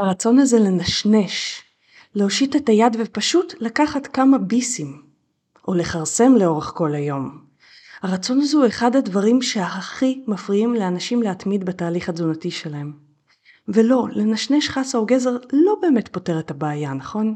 הרצון 0.00 0.38
הזה 0.38 0.58
לנשנש, 0.58 1.62
להושיט 2.14 2.56
את 2.56 2.68
היד 2.68 2.96
ופשוט 2.98 3.54
לקחת 3.60 4.06
כמה 4.06 4.38
ביסים, 4.38 5.02
או 5.68 5.74
לכרסם 5.74 6.34
לאורך 6.36 6.72
כל 6.74 6.94
היום. 6.94 7.44
הרצון 8.02 8.40
הזה 8.40 8.56
הוא 8.56 8.66
אחד 8.66 8.96
הדברים 8.96 9.42
שהכי 9.42 10.24
מפריעים 10.26 10.74
לאנשים 10.74 11.22
להתמיד 11.22 11.64
בתהליך 11.64 12.08
התזונתי 12.08 12.50
שלהם. 12.50 12.92
ולא, 13.68 14.06
לנשנש 14.12 14.68
חסה 14.68 14.98
או 14.98 15.06
גזר 15.06 15.36
לא 15.52 15.76
באמת 15.82 16.08
פותר 16.08 16.38
את 16.38 16.50
הבעיה, 16.50 16.94
נכון? 16.94 17.34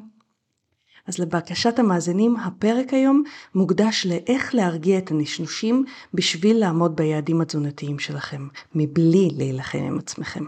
אז 1.06 1.18
לבקשת 1.18 1.78
המאזינים, 1.78 2.36
הפרק 2.36 2.94
היום 2.94 3.22
מוקדש 3.54 4.06
לאיך 4.06 4.54
להרגיע 4.54 4.98
את 4.98 5.10
הנשנושים 5.10 5.84
בשביל 6.14 6.56
לעמוד 6.56 6.96
ביעדים 6.96 7.40
התזונתיים 7.40 7.98
שלכם, 7.98 8.48
מבלי 8.74 9.28
להילחם 9.36 9.78
עם 9.78 9.98
עצמכם. 9.98 10.44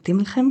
מתאים 0.00 0.20
לכם? 0.20 0.50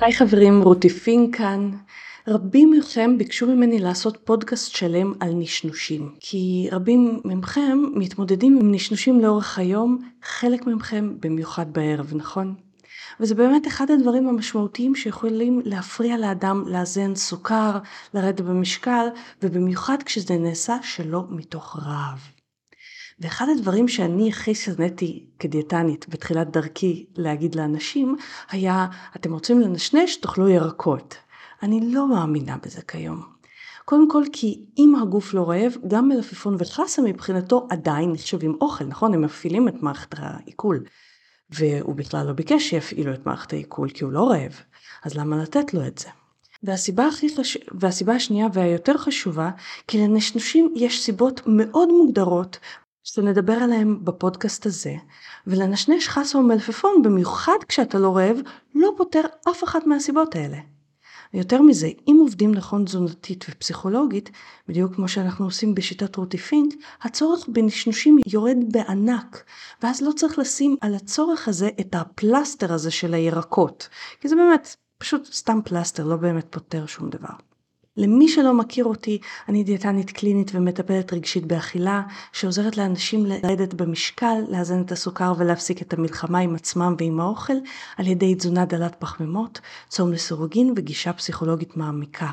היי 0.00 0.12
חברים, 0.12 0.62
רותי 0.62 0.88
פינק 0.88 1.36
כאן. 1.36 1.70
רבים 2.28 2.70
מכם 2.70 3.18
ביקשו 3.18 3.46
ממני 3.46 3.78
לעשות 3.78 4.18
פודקאסט 4.24 4.76
שלם 4.76 5.12
על 5.20 5.32
נשנושים, 5.34 6.14
כי 6.20 6.68
רבים 6.72 7.20
מכם 7.24 7.78
מתמודדים 7.94 8.58
עם 8.60 8.72
נשנושים 8.72 9.20
לאורך 9.20 9.58
היום, 9.58 9.98
חלק 10.22 10.66
מכם 10.66 11.14
במיוחד 11.20 11.72
בערב, 11.72 12.12
נכון? 12.14 12.54
וזה 13.20 13.34
באמת 13.34 13.66
אחד 13.66 13.90
הדברים 13.90 14.28
המשמעותיים 14.28 14.94
שיכולים 14.94 15.60
להפריע 15.64 16.16
לאדם 16.16 16.64
לאזן 16.66 17.14
סוכר, 17.14 17.78
לרדת 18.14 18.40
במשקל, 18.40 19.06
ובמיוחד 19.42 20.02
כשזה 20.04 20.36
נעשה 20.36 20.76
שלא 20.82 21.24
מתוך 21.30 21.76
רעב. 21.82 22.37
ואחד 23.20 23.46
הדברים 23.56 23.88
שאני 23.88 24.28
הכי 24.28 24.54
שנאתי 24.54 25.26
כדיאטנית 25.38 26.08
בתחילת 26.08 26.50
דרכי 26.50 27.06
להגיד 27.16 27.54
לאנשים 27.54 28.16
היה, 28.50 28.86
אתם 29.16 29.32
רוצים 29.32 29.60
לנשנש, 29.60 30.16
תאכלו 30.16 30.48
ירקות. 30.48 31.16
אני 31.62 31.94
לא 31.94 32.08
מאמינה 32.08 32.56
בזה 32.62 32.82
כיום. 32.82 33.22
קודם 33.84 34.10
כל 34.10 34.22
כי 34.32 34.64
אם 34.78 34.94
הגוף 35.02 35.34
לא 35.34 35.50
רעב, 35.50 35.76
גם 35.88 36.08
מלפפון 36.08 36.56
וחסה 36.58 37.02
מבחינתו 37.02 37.66
עדיין 37.70 38.12
נחשבים 38.12 38.56
אוכל, 38.60 38.84
נכון? 38.84 39.14
הם 39.14 39.22
מפעילים 39.22 39.68
את 39.68 39.74
מערכת 39.82 40.14
העיכול. 40.18 40.84
והוא 41.50 41.94
בכלל 41.94 42.26
לא 42.26 42.32
ביקש 42.32 42.68
שיפעילו 42.68 43.14
את 43.14 43.26
מערכת 43.26 43.52
העיכול 43.52 43.90
כי 43.90 44.04
הוא 44.04 44.12
לא 44.12 44.30
רעב, 44.30 44.52
אז 45.04 45.14
למה 45.14 45.42
לתת 45.42 45.74
לו 45.74 45.86
את 45.86 45.98
זה? 45.98 46.08
והסיבה, 46.62 47.06
הכי 47.06 47.36
חש... 47.36 47.58
והסיבה 47.80 48.14
השנייה 48.14 48.46
והיותר 48.52 48.98
חשובה, 48.98 49.50
כי 49.86 49.98
לנשנושים 49.98 50.72
יש 50.76 51.04
סיבות 51.04 51.40
מאוד 51.46 51.88
מוגדרות 51.88 52.58
שנדבר 53.14 53.52
עליהן 53.52 53.98
בפודקאסט 54.04 54.66
הזה, 54.66 54.94
ולנשנש 55.46 56.08
חסה 56.08 56.38
או 56.38 56.42
מלפפון, 56.42 57.02
במיוחד 57.02 57.56
כשאתה 57.68 57.98
לא 57.98 58.16
רעב, 58.16 58.36
לא 58.74 58.92
פותר 58.96 59.20
אף 59.50 59.64
אחת 59.64 59.86
מהסיבות 59.86 60.34
האלה. 60.34 60.58
ויותר 61.34 61.62
מזה, 61.62 61.88
אם 62.08 62.16
עובדים 62.20 62.54
נכון 62.54 62.84
תזונתית 62.84 63.44
ופסיכולוגית, 63.50 64.30
בדיוק 64.68 64.94
כמו 64.94 65.08
שאנחנו 65.08 65.44
עושים 65.44 65.74
בשיטת 65.74 66.16
רותי 66.16 66.38
פינק, 66.38 66.74
הצורך 67.02 67.48
בנשנושים 67.48 68.18
יורד 68.26 68.56
בענק, 68.72 69.44
ואז 69.82 70.02
לא 70.02 70.12
צריך 70.12 70.38
לשים 70.38 70.76
על 70.80 70.94
הצורך 70.94 71.48
הזה 71.48 71.70
את 71.80 71.94
הפלסטר 71.94 72.72
הזה 72.72 72.90
של 72.90 73.14
הירקות, 73.14 73.88
כי 74.20 74.28
זה 74.28 74.36
באמת 74.36 74.76
פשוט 74.98 75.24
סתם 75.32 75.60
פלסטר, 75.64 76.04
לא 76.04 76.16
באמת 76.16 76.46
פותר 76.50 76.86
שום 76.86 77.10
דבר. 77.10 77.47
למי 77.98 78.28
שלא 78.28 78.54
מכיר 78.54 78.84
אותי, 78.84 79.18
אני 79.48 79.64
דיאטנית 79.64 80.10
קלינית 80.10 80.50
ומטפלת 80.54 81.12
רגשית 81.12 81.46
באכילה, 81.46 82.02
שעוזרת 82.32 82.76
לאנשים 82.76 83.26
לרדת 83.26 83.74
במשקל, 83.74 84.34
לאזן 84.48 84.80
את 84.80 84.92
הסוכר 84.92 85.32
ולהפסיק 85.38 85.82
את 85.82 85.92
המלחמה 85.92 86.38
עם 86.38 86.54
עצמם 86.54 86.94
ועם 86.98 87.20
האוכל, 87.20 87.52
על 87.96 88.06
ידי 88.06 88.34
תזונה 88.34 88.64
דלת 88.64 88.96
פחמימות, 88.98 89.60
צום 89.88 90.12
לסירוגין 90.12 90.72
וגישה 90.76 91.12
פסיכולוגית 91.12 91.76
מעמיקה. 91.76 92.30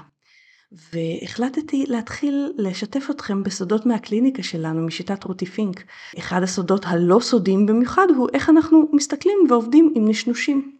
והחלטתי 0.94 1.86
להתחיל 1.88 2.53
לשתף 2.58 3.08
אתכם 3.12 3.44
בסודות 3.44 3.86
מהקליניקה 3.86 4.44
שלנו, 4.44 4.86
משיטת 4.86 5.24
רותי 5.24 5.46
פינק. 5.46 5.84
אחד 6.18 6.44
הסודות 6.44 6.86
הלא 6.86 7.20
סודיים 7.20 7.66
במיוחד 7.66 8.08
הוא 8.18 8.30
איך 8.34 8.50
אנחנו 8.50 8.90
מסתכלים 8.94 9.38
ועובדים 9.50 9.94
עם 9.96 10.08
נשנושים. 10.08 10.75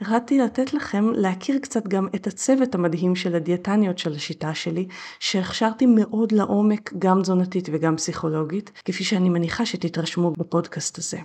החלטתי 0.00 0.38
לתת 0.38 0.74
לכם 0.74 1.10
להכיר 1.14 1.58
קצת 1.58 1.88
גם 1.88 2.08
את 2.14 2.26
הצוות 2.26 2.74
המדהים 2.74 3.16
של 3.16 3.34
הדיאטניות 3.34 3.98
של 3.98 4.12
השיטה 4.12 4.54
שלי, 4.54 4.88
שהכשרתי 5.18 5.86
מאוד 5.86 6.32
לעומק 6.32 6.92
גם 6.98 7.22
תזונתית 7.22 7.68
וגם 7.72 7.96
פסיכולוגית, 7.96 8.72
כפי 8.84 9.04
שאני 9.04 9.28
מניחה 9.28 9.66
שתתרשמו 9.66 10.32
בפודקאסט 10.38 10.98
הזה. 10.98 11.18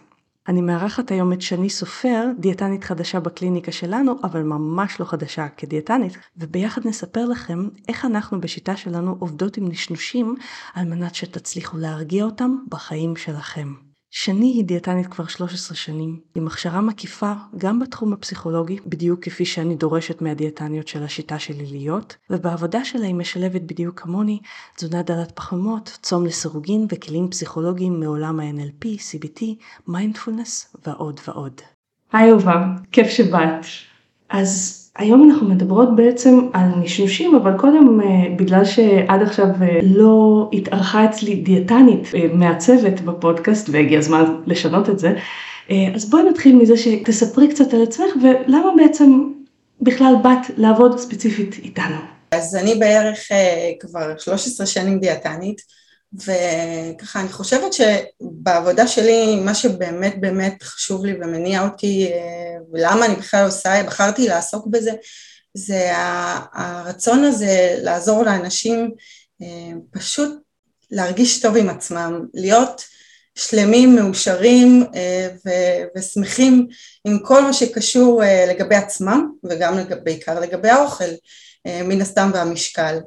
אני 0.47 0.62
מארחת 0.62 1.12
היום 1.12 1.34
את 1.34 1.41
שני 1.41 1.69
סופר, 1.69 2.25
דיאטנית 2.40 2.84
חדשה 2.84 3.19
בקליניקה 3.19 3.72
שלנו, 3.72 4.16
אבל 4.24 4.44
ממש 4.44 5.00
לא 5.00 5.06
חדשה 5.06 5.47
כדיאטנית, 5.57 6.18
וביחד 6.38 6.88
נספר 6.88 7.25
לכם 7.25 7.68
איך 7.88 8.06
אנחנו 8.06 8.41
בשיטה 8.41 8.78
שלנו 8.78 9.16
עובדות 9.19 9.57
עם 9.57 9.68
נשנושים 9.68 10.36
על 10.74 10.86
מנת 10.86 11.16
שתצליחו 11.16 11.78
להרגיע 11.78 12.25
אותם 12.25 12.56
בחיים 12.69 13.16
שלכם. 13.16 13.88
שני 14.12 14.46
היא 14.46 14.66
דיאטנית 14.66 15.08
כבר 15.08 15.28
13 15.28 15.78
שנים, 15.78 16.20
עם 16.36 16.47
הכשרה 16.47 16.81
מקיפה 16.81 17.34
גם 17.58 17.80
בתחום 17.80 18.14
הפסיכולוגי, 18.14 18.78
בדיוק 18.86 19.24
כפי 19.24 19.46
שאני 19.46 19.75
דורשת 19.75 20.22
מהדיאטניות 20.22 20.88
של 20.88 21.03
השיטה 21.03 21.40
שלי 21.40 21.66
להיות, 21.66 22.16
ובעבודה 22.30 22.86
שלה 22.86 23.06
היא 23.06 23.16
משלבת 23.16 23.62
בדיוק 23.62 24.00
כמוני 24.00 24.40
תזונה 24.75 25.02
דלת 25.02 25.31
פחמות, 25.31 25.98
צום 26.02 26.25
לסירוגין 26.25 26.88
וכלים 26.92 27.30
פסיכולוגיים 27.30 28.00
מעולם 28.00 28.40
ה-NLP, 28.40 28.86
CBT, 28.86 29.44
מיינדפולנס 29.88 30.75
ועוד 30.88 31.19
ועוד. 31.28 31.62
היי 32.12 32.31
אהובה, 32.31 32.68
כיף 32.92 33.08
שבאת. 33.08 33.66
אז 34.30 34.88
היום 35.00 35.30
אנחנו 35.30 35.48
מדברות 35.50 35.96
בעצם 35.96 36.40
על 36.54 36.68
נשנושים, 36.78 37.36
אבל 37.36 37.58
קודם 37.58 38.02
אה, 38.02 38.08
בגלל 38.36 38.66
שעד 38.66 39.22
עכשיו 39.22 39.46
אה, 39.62 39.80
לא 39.84 40.50
התארחה 40.54 41.06
אצלי 41.06 41.36
דיאטנית 41.36 42.08
אה, 42.16 42.28
מהצוות 42.34 43.02
בפודקאסט 43.02 43.70
והגיע 43.72 44.00
הזמן 44.00 44.24
לשנות 44.46 44.90
את 44.90 45.00
זה, 45.00 45.14
אז 45.96 46.10
בואי 46.10 46.24
נתחיל 46.24 46.56
מזה 46.56 46.78
שתספרי 46.78 47.48
קצת 47.48 47.74
על 47.74 47.84
עצמך 47.84 48.08
ולמה 48.22 48.72
בעצם 48.78 49.24
בכלל 49.82 50.14
באת 50.24 50.58
לעבוד 50.58 51.00
ספציפית 51.00 51.56
איתנו. 51.64 51.96
אז 52.31 52.56
אני 52.56 52.76
בערך 52.76 53.20
כבר 53.80 54.18
13 54.18 54.66
שנים 54.66 55.00
דיאטנית. 55.00 55.62
וככה 56.14 57.22
אני 57.22 57.30
חושבת 57.30 57.74
שבעבודה 57.74 58.88
שלי 58.88 59.36
מה 59.36 59.56
שבאמת 59.56 60.22
באמת 60.22 60.64
חשוב 60.64 61.06
לי 61.06 61.14
ומניע 61.14 61.64
אותי 61.64 62.08
אה, 62.14 62.58
ולמה 62.72 63.06
אני 63.06 63.16
בכלל 63.16 63.46
עושה, 63.46 63.84
בחרתי 63.84 64.28
לעסוק 64.28 64.68
בזה 64.68 64.92
זה 65.53 65.92
הרצון 66.53 67.24
הזה 67.24 67.78
לעזור 67.81 68.24
לאנשים 68.24 68.92
אה, 69.42 69.72
פשוט 69.92 70.40
להרגיש 70.92 71.42
טוב 71.42 71.58
עם 71.58 71.69
עצמם, 71.69 72.25
להיות 72.34 72.84
שלמים, 73.36 73.96
מאושרים 73.96 74.86
אה, 74.96 75.30
ושמחים 75.98 76.68
עם 77.06 77.19
כל 77.19 77.42
מה 77.42 77.54
שקשור 77.54 78.22
לגבי 78.50 78.75
עצמם 78.75 79.31
וגם 79.44 79.78
בעיקר 80.04 80.39
לגבי 80.39 80.69
האוכל 80.69 81.10
מן 81.66 82.01
הסתם 82.01 82.31
והמשקל 82.33 83.00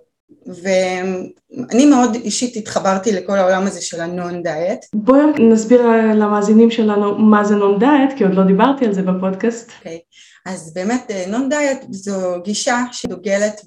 ואני 1.56 1.86
מאוד 1.86 2.14
אישית 2.14 2.56
התחברתי 2.56 3.12
לכל 3.12 3.38
העולם 3.38 3.66
הזה 3.66 3.82
של 3.82 4.00
הנון 4.00 4.42
דיאט. 4.42 4.86
בואי 4.94 5.20
נסביר 5.38 5.82
למאזינים 6.14 6.70
שלנו 6.70 7.18
מה 7.18 7.44
זה 7.44 7.54
נון 7.54 7.78
דיאט, 7.78 8.18
כי 8.18 8.24
עוד 8.24 8.34
לא 8.34 8.44
דיברתי 8.44 8.86
על 8.86 8.92
זה 8.92 9.02
בפודקאסט. 9.02 9.70
Okay. 9.70 9.72
אוקיי. 9.78 9.98
אז 10.46 10.72
באמת 10.74 11.10
נון 11.28 11.48
דיאט 11.48 11.84
זו 11.90 12.42
גישה 12.44 12.78
שדוגלת 12.92 13.60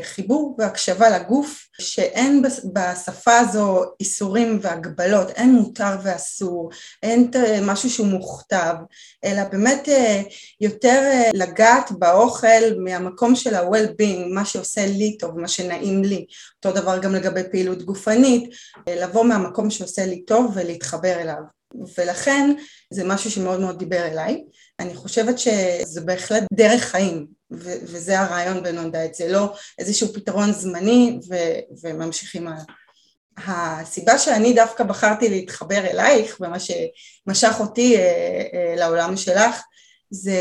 בחיבור 0.00 0.56
והקשבה 0.58 1.18
לגוף, 1.18 1.68
שאין 1.80 2.42
בשפה 2.72 3.38
הזו 3.38 3.82
איסורים 4.00 4.58
והגבלות, 4.62 5.30
אין 5.30 5.52
מותר 5.52 5.96
ואסור, 6.02 6.70
אין 7.02 7.30
משהו 7.62 7.90
שהוא 7.90 8.06
מוכתב, 8.06 8.74
אלא 9.24 9.44
באמת 9.44 9.88
אה, 9.88 10.22
יותר 10.60 11.02
אה, 11.04 11.30
לגעת 11.34 11.92
באוכל 11.98 12.78
מהמקום 12.78 13.36
של 13.36 13.54
ה-well-being, 13.54 14.34
מה 14.34 14.44
שעושה 14.44 14.86
לי 14.86 15.16
טוב, 15.18 15.38
מה 15.40 15.48
שנעים 15.48 16.04
לי. 16.04 16.26
אותו 16.64 16.80
דבר 16.80 16.98
גם 17.04 17.14
לגבי 17.14 17.42
פעילות 17.50 17.82
גופנית, 17.82 18.50
לבוא 18.88 19.24
מהמקום 19.24 19.70
שעושה 19.70 20.06
לי 20.06 20.24
טוב 20.24 20.52
ולהתחבר 20.54 21.20
אליו. 21.20 21.42
ולכן 21.98 22.54
זה 22.92 23.04
משהו 23.04 23.30
שמאוד 23.30 23.60
מאוד 23.60 23.78
דיבר 23.78 24.06
אליי. 24.06 24.44
אני 24.80 24.94
חושבת 24.94 25.38
שזה 25.38 26.00
בהחלט 26.04 26.42
דרך 26.52 26.82
חיים, 26.82 27.26
ו- 27.52 27.78
וזה 27.82 28.20
הרעיון 28.20 28.62
בנון 28.62 28.92
דיאט, 28.92 29.14
זה 29.14 29.32
לא 29.32 29.54
איזשהו 29.78 30.12
פתרון 30.12 30.52
זמני 30.52 31.18
ו- 31.28 31.58
וממשיכים 31.82 32.48
הלאה. 32.48 32.62
הסיבה 33.46 34.18
שאני 34.18 34.52
דווקא 34.52 34.84
בחרתי 34.84 35.28
להתחבר 35.28 35.86
אלייך 35.86 36.36
ומה 36.40 36.56
שמשך 36.60 37.54
אותי 37.60 37.96
אה, 37.96 38.02
אה, 38.54 38.74
לעולם 38.76 39.16
שלך 39.16 39.62
זה 40.10 40.38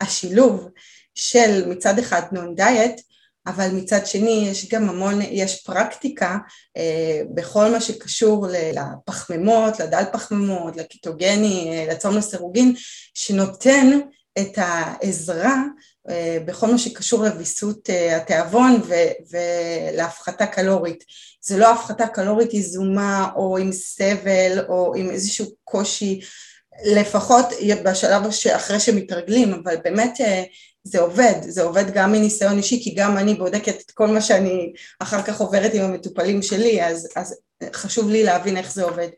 השילוב 0.00 0.68
של 1.14 1.68
מצד 1.68 1.98
אחד 1.98 2.22
נון 2.32 2.54
דיאט 2.54 3.00
אבל 3.46 3.68
מצד 3.72 4.06
שני 4.06 4.46
יש 4.50 4.68
גם 4.68 4.88
המון, 4.88 5.22
יש 5.22 5.62
פרקטיקה 5.62 6.38
אה, 6.76 7.22
בכל 7.34 7.70
מה 7.70 7.80
שקשור 7.80 8.46
לפחמימות, 8.50 9.80
לדל 9.80 10.02
פחמימות, 10.12 10.76
לקיטוגני, 10.76 11.70
אה, 11.70 11.92
לצום 11.92 12.16
לסירוגין, 12.16 12.74
שנותן 13.14 13.98
את 14.38 14.52
העזרה 14.56 15.62
אה, 16.08 16.38
בכל 16.44 16.66
מה 16.66 16.78
שקשור 16.78 17.24
לוויסות 17.24 17.90
אה, 17.90 18.16
התיאבון 18.16 18.80
ולהפחתה 19.30 20.46
קלורית. 20.46 21.04
זה 21.42 21.58
לא 21.58 21.72
הפחתה 21.72 22.06
קלורית 22.06 22.54
יזומה 22.54 23.30
או 23.36 23.58
עם 23.58 23.72
סבל 23.72 24.64
או 24.68 24.94
עם 24.96 25.10
איזשהו 25.10 25.46
קושי, 25.64 26.20
לפחות 26.84 27.46
בשלב 27.84 28.30
שאחרי 28.30 28.80
שמתרגלים, 28.80 29.52
אבל 29.52 29.76
באמת 29.84 30.20
אה, 30.20 30.42
זה 30.84 31.00
עובד, 31.00 31.34
זה 31.40 31.62
עובד 31.62 31.90
גם 31.94 32.12
מניסיון 32.12 32.58
אישי, 32.58 32.80
כי 32.84 32.94
גם 32.94 33.18
אני 33.18 33.34
בודקת 33.34 33.80
את 33.80 33.90
כל 33.90 34.06
מה 34.06 34.20
שאני 34.20 34.72
אחר 34.98 35.22
כך 35.22 35.40
עוברת 35.40 35.74
עם 35.74 35.82
המטופלים 35.82 36.42
שלי, 36.42 36.84
אז, 36.84 37.08
אז 37.16 37.38
חשוב 37.72 38.10
לי 38.10 38.22
להבין 38.22 38.56
איך 38.56 38.72
זה 38.72 38.82
עובד. 38.82 39.08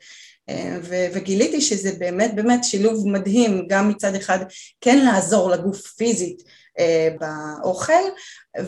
ו- 0.82 1.06
וגיליתי 1.12 1.60
שזה 1.60 1.92
באמת 1.98 2.34
באמת 2.34 2.64
שילוב 2.64 3.08
מדהים, 3.08 3.66
גם 3.68 3.88
מצד 3.88 4.14
אחד 4.14 4.38
כן 4.80 5.04
לעזור 5.04 5.50
לגוף 5.50 5.86
פיזית 5.86 6.42
אה, 6.42 6.52
באוכל, 7.20 7.92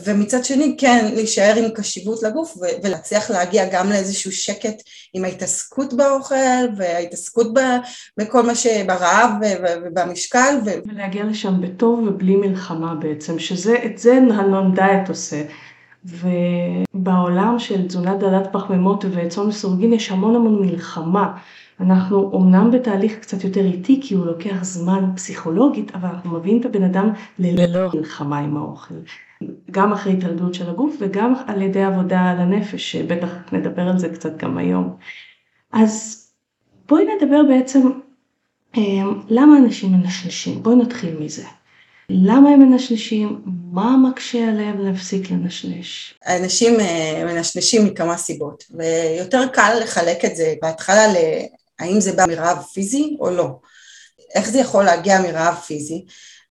ומצד 0.04 0.44
שני 0.44 0.76
כן 0.78 1.08
להישאר 1.14 1.54
עם 1.56 1.70
קשיבות 1.70 2.22
לגוף 2.22 2.56
ולהצליח 2.82 3.30
להגיע 3.30 3.68
גם 3.72 3.90
לאיזשהו 3.90 4.32
שקט 4.32 4.82
עם 5.14 5.24
ההתעסקות 5.24 5.94
באוכל 5.94 6.64
וההתעסקות 6.76 7.46
בכל 8.18 8.42
מה 8.42 8.54
שברעב 8.54 9.30
ובמשקל. 9.84 10.58
ו- 10.64 10.88
ולהגיע 10.88 11.24
לשם 11.24 11.60
בטוב 11.60 12.08
ובלי 12.08 12.36
מלחמה 12.36 12.94
בעצם, 12.94 13.38
שזה, 13.38 13.76
את 13.84 13.98
זה 13.98 14.12
הנון 14.12 14.74
דיאט 14.74 15.08
עושה. 15.08 15.42
ובעולם 16.04 17.58
של 17.58 17.86
תזונה 17.86 18.16
דלת 18.16 18.48
פחמימות 18.52 19.04
וצום 19.10 19.48
לסורגין 19.48 19.92
יש 19.92 20.10
המון 20.10 20.36
המון 20.36 20.62
מלחמה. 20.62 21.32
אנחנו 21.80 22.30
אומנם 22.32 22.70
בתהליך 22.70 23.18
קצת 23.18 23.44
יותר 23.44 23.64
איטי 23.64 24.00
כי 24.02 24.14
הוא 24.14 24.26
לוקח 24.26 24.56
זמן 24.62 25.10
פסיכולוגית, 25.16 25.94
אבל 25.94 26.08
אנחנו 26.08 26.30
מביאים 26.30 26.60
את 26.60 26.66
הבן 26.66 26.82
אדם 26.82 27.10
ללא 27.38 27.88
מלחמה 27.94 28.38
עם 28.38 28.56
האוכל. 28.56 28.94
גם 29.70 29.92
אחרי 29.92 30.12
התעלדות 30.12 30.54
של 30.54 30.70
הגוף 30.70 30.96
וגם 31.00 31.34
על 31.46 31.62
ידי 31.62 31.82
עבודה 31.82 32.20
על 32.30 32.40
הנפש, 32.40 32.92
שבטח 32.92 33.28
נדבר 33.52 33.82
על 33.82 33.98
זה 33.98 34.08
קצת 34.08 34.36
גם 34.36 34.58
היום. 34.58 34.96
אז 35.72 36.24
בואי 36.88 37.04
נדבר 37.04 37.42
בעצם 37.48 37.90
אה, 38.76 38.82
למה 39.28 39.58
אנשים 39.58 39.92
מנשנשים, 39.92 40.62
בואי 40.62 40.76
נתחיל 40.76 41.16
מזה. 41.20 41.44
למה 42.08 42.50
הם 42.50 42.60
מנשנשים? 42.60 43.42
מה 43.72 43.96
מקשה 43.96 44.48
עליהם 44.48 44.80
להפסיק 44.80 45.30
לנשנש? 45.30 46.14
אנשים 46.26 46.80
אה, 46.80 47.24
מנשנשים 47.24 47.84
מכמה 47.84 48.16
סיבות, 48.16 48.64
ויותר 48.70 49.46
קל 49.52 49.76
לחלק 49.82 50.24
את 50.24 50.36
זה 50.36 50.54
בהתחלה 50.62 51.12
האם 51.78 52.00
זה 52.00 52.12
בא 52.12 52.24
מרעב 52.28 52.62
פיזי 52.62 53.16
או 53.20 53.30
לא. 53.30 53.58
איך 54.34 54.48
זה 54.48 54.58
יכול 54.58 54.84
להגיע 54.84 55.20
מרעב 55.20 55.54
פיזי? 55.54 56.04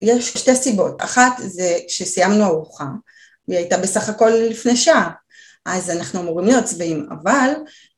יש 0.03 0.29
שתי 0.29 0.57
סיבות, 0.57 1.03
אחת 1.03 1.33
זה 1.39 1.79
שסיימנו 1.89 2.45
ארוחה, 2.45 2.85
היא 3.49 3.57
הייתה 3.57 3.79
בסך 3.79 4.09
הכל 4.09 4.31
לפני 4.31 4.77
שעה, 4.77 5.11
אז 5.67 5.91
אנחנו 5.91 6.21
אמורים 6.21 6.47
להיות 6.47 6.69
שבעים, 6.69 7.09
אבל 7.11 7.51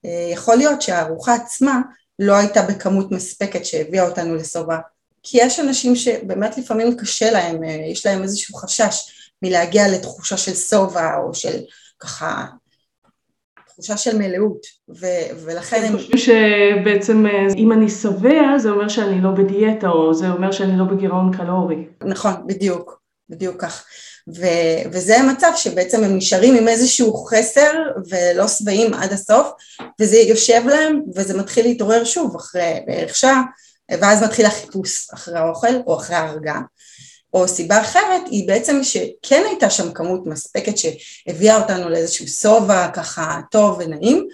אה, 0.04 0.30
יכול 0.32 0.56
להיות 0.56 0.82
שהארוחה 0.82 1.34
עצמה 1.34 1.80
לא 2.18 2.36
הייתה 2.36 2.62
בכמות 2.62 3.12
מספקת 3.12 3.64
שהביאה 3.64 4.08
אותנו 4.08 4.34
לשובע, 4.34 4.78
כי 5.22 5.38
יש 5.40 5.60
אנשים 5.60 5.96
שבאמת 5.96 6.58
לפעמים 6.58 6.96
קשה 6.96 7.30
להם, 7.30 7.64
אה, 7.64 7.86
יש 7.92 8.06
להם 8.06 8.22
איזשהו 8.22 8.54
חשש 8.54 8.96
מלהגיע 9.42 9.88
לתחושה 9.88 10.36
של 10.36 10.54
שובע 10.54 11.16
או 11.16 11.34
של 11.34 11.60
ככה 12.00 12.46
תחושה 13.72 13.96
של 13.96 14.18
מלאות, 14.18 14.66
ו- 15.00 15.44
ולכן 15.44 15.84
הם... 15.84 15.96
חושבים 15.96 16.18
שבעצם 16.18 17.26
אה, 17.26 17.46
אם 17.56 17.72
אני 17.72 17.90
שבע 17.90 18.58
זה 18.58 18.70
אומר 18.70 18.88
שאני 18.88 19.20
לא 19.20 19.30
בדיאטה, 19.30 19.88
או 19.88 20.14
זה 20.14 20.30
אומר 20.30 20.52
שאני 20.52 20.78
לא 20.78 20.84
בגירעון 20.84 21.36
קלורי. 21.36 21.86
נכון, 22.04 22.32
בדיוק, 22.46 23.00
בדיוק 23.28 23.60
כך. 23.60 23.84
ו- 24.36 24.90
וזה 24.92 25.20
המצב 25.20 25.52
שבעצם 25.56 26.04
הם 26.04 26.16
נשארים 26.16 26.54
עם 26.54 26.68
איזשהו 26.68 27.14
חסר 27.14 27.72
ולא 28.10 28.48
שבעים 28.48 28.94
עד 28.94 29.12
הסוף, 29.12 29.52
וזה 30.00 30.16
יושב 30.16 30.62
להם 30.66 31.00
וזה 31.14 31.38
מתחיל 31.38 31.66
להתעורר 31.66 32.04
שוב 32.04 32.36
אחרי 32.36 32.80
בערך 32.86 33.16
שעה, 33.16 33.42
ואז 34.00 34.22
מתחיל 34.22 34.46
החיפוש 34.46 35.10
אחרי 35.14 35.38
האוכל 35.38 35.76
או 35.86 35.96
אחרי 35.96 36.16
ההרגעה. 36.16 36.60
או 37.32 37.48
סיבה 37.48 37.80
אחרת 37.80 38.22
היא 38.26 38.48
בעצם 38.48 38.80
שכן 38.82 39.42
הייתה 39.46 39.70
שם 39.70 39.92
כמות 39.92 40.26
מספקת 40.26 40.74
שהביאה 40.78 41.56
אותנו 41.56 41.88
לאיזשהו 41.88 42.28
שובע 42.28 42.88
ככה 42.88 43.40
טוב 43.50 43.78
ונעים, 43.78 44.28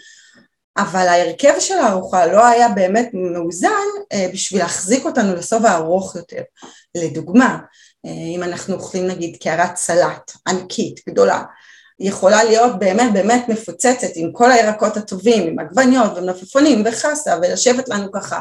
אבל 0.78 1.08
ההרכב 1.08 1.54
של 1.60 1.74
הארוחה 1.74 2.26
לא 2.26 2.46
היה 2.46 2.68
באמת 2.68 3.10
מאוזן 3.12 3.68
אה, 4.12 4.26
בשביל 4.32 4.60
להחזיק 4.60 5.04
אותנו 5.04 5.34
לשובע 5.34 5.74
ארוך 5.76 6.16
יותר. 6.16 6.42
לדוגמה, 6.94 7.58
אה, 8.06 8.10
אם 8.36 8.42
אנחנו 8.42 8.74
אוכלים 8.74 9.06
נגיד 9.06 9.36
קערת 9.40 9.76
סלט 9.76 10.32
ענקית, 10.48 11.00
גדולה, 11.08 11.42
יכולה 12.00 12.44
להיות 12.44 12.78
באמת 12.78 13.12
באמת 13.12 13.48
מפוצצת 13.48 14.08
עם 14.14 14.32
כל 14.32 14.52
הירקות 14.52 14.96
הטובים, 14.96 15.46
עם 15.46 15.58
עגבניות 15.58 16.12
ומלפפונים 16.16 16.82
וחסה 16.86 17.36
ולשבת 17.42 17.88
לנו 17.88 18.12
ככה 18.12 18.40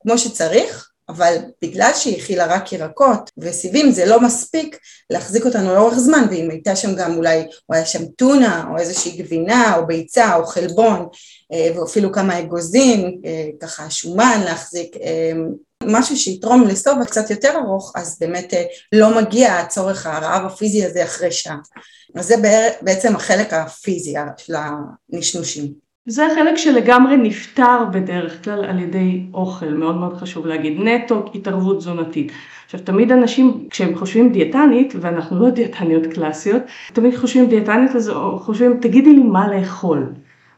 כמו 0.00 0.18
שצריך, 0.18 0.90
אבל 1.08 1.36
בגלל 1.62 1.90
שהיא 1.94 2.16
הכילה 2.22 2.46
רק 2.46 2.72
ירקות 2.72 3.30
וסיבים 3.38 3.90
זה 3.90 4.06
לא 4.06 4.20
מספיק 4.20 4.78
להחזיק 5.10 5.44
אותנו 5.44 5.74
לאורך 5.74 5.98
זמן 5.98 6.26
ואם 6.30 6.50
הייתה 6.50 6.76
שם 6.76 6.94
גם 6.94 7.16
אולי, 7.16 7.46
או 7.68 7.74
היה 7.74 7.86
שם 7.86 8.06
טונה 8.06 8.64
או 8.70 8.78
איזושהי 8.78 9.16
גבינה 9.16 9.76
או 9.76 9.86
ביצה 9.86 10.36
או 10.36 10.46
חלבון 10.46 11.06
אה, 11.52 11.80
ואפילו 11.80 12.12
כמה 12.12 12.38
אגוזים, 12.38 13.20
אה, 13.24 13.48
ככה 13.60 13.90
שומן 13.90 14.40
להחזיק, 14.44 14.96
אה, 14.96 15.32
משהו 15.82 16.16
שיתרום 16.16 16.68
לסובה 16.68 17.04
קצת 17.04 17.30
יותר 17.30 17.54
ארוך 17.64 17.92
אז 17.96 18.18
באמת 18.20 18.52
לא 18.92 19.20
מגיע 19.20 19.54
הצורך 19.54 20.06
הרעב 20.06 20.46
הפיזי 20.46 20.84
הזה 20.84 21.04
אחרי 21.04 21.32
שעה. 21.32 21.56
אז 22.16 22.26
זה 22.26 22.34
בעצם 22.82 23.16
החלק 23.16 23.52
הפיזי 23.52 24.14
של 24.36 24.54
הנשנושים. 25.12 25.83
זה 26.06 26.26
החלק 26.26 26.56
שלגמרי 26.56 27.16
נפתר 27.16 27.78
בדרך 27.92 28.44
כלל 28.44 28.64
על 28.64 28.78
ידי 28.78 29.22
אוכל, 29.34 29.68
מאוד 29.68 29.94
מאוד 29.94 30.16
חשוב 30.16 30.46
להגיד, 30.46 30.78
נטו 30.80 31.24
התערבות 31.34 31.78
תזונתית. 31.78 32.32
עכשיו 32.64 32.80
תמיד 32.80 33.12
אנשים 33.12 33.66
כשהם 33.70 33.98
חושבים 33.98 34.32
דיאטנית, 34.32 34.92
ואנחנו 35.00 35.40
לא 35.40 35.50
דיאטניות 35.50 36.06
קלאסיות, 36.06 36.62
תמיד 36.92 37.16
חושבים 37.16 37.48
דיאטנית 37.48 37.96
אז 37.96 38.12
חושבים 38.38 38.78
תגידי 38.80 39.12
לי 39.12 39.22
מה 39.22 39.56
לאכול. 39.56 40.12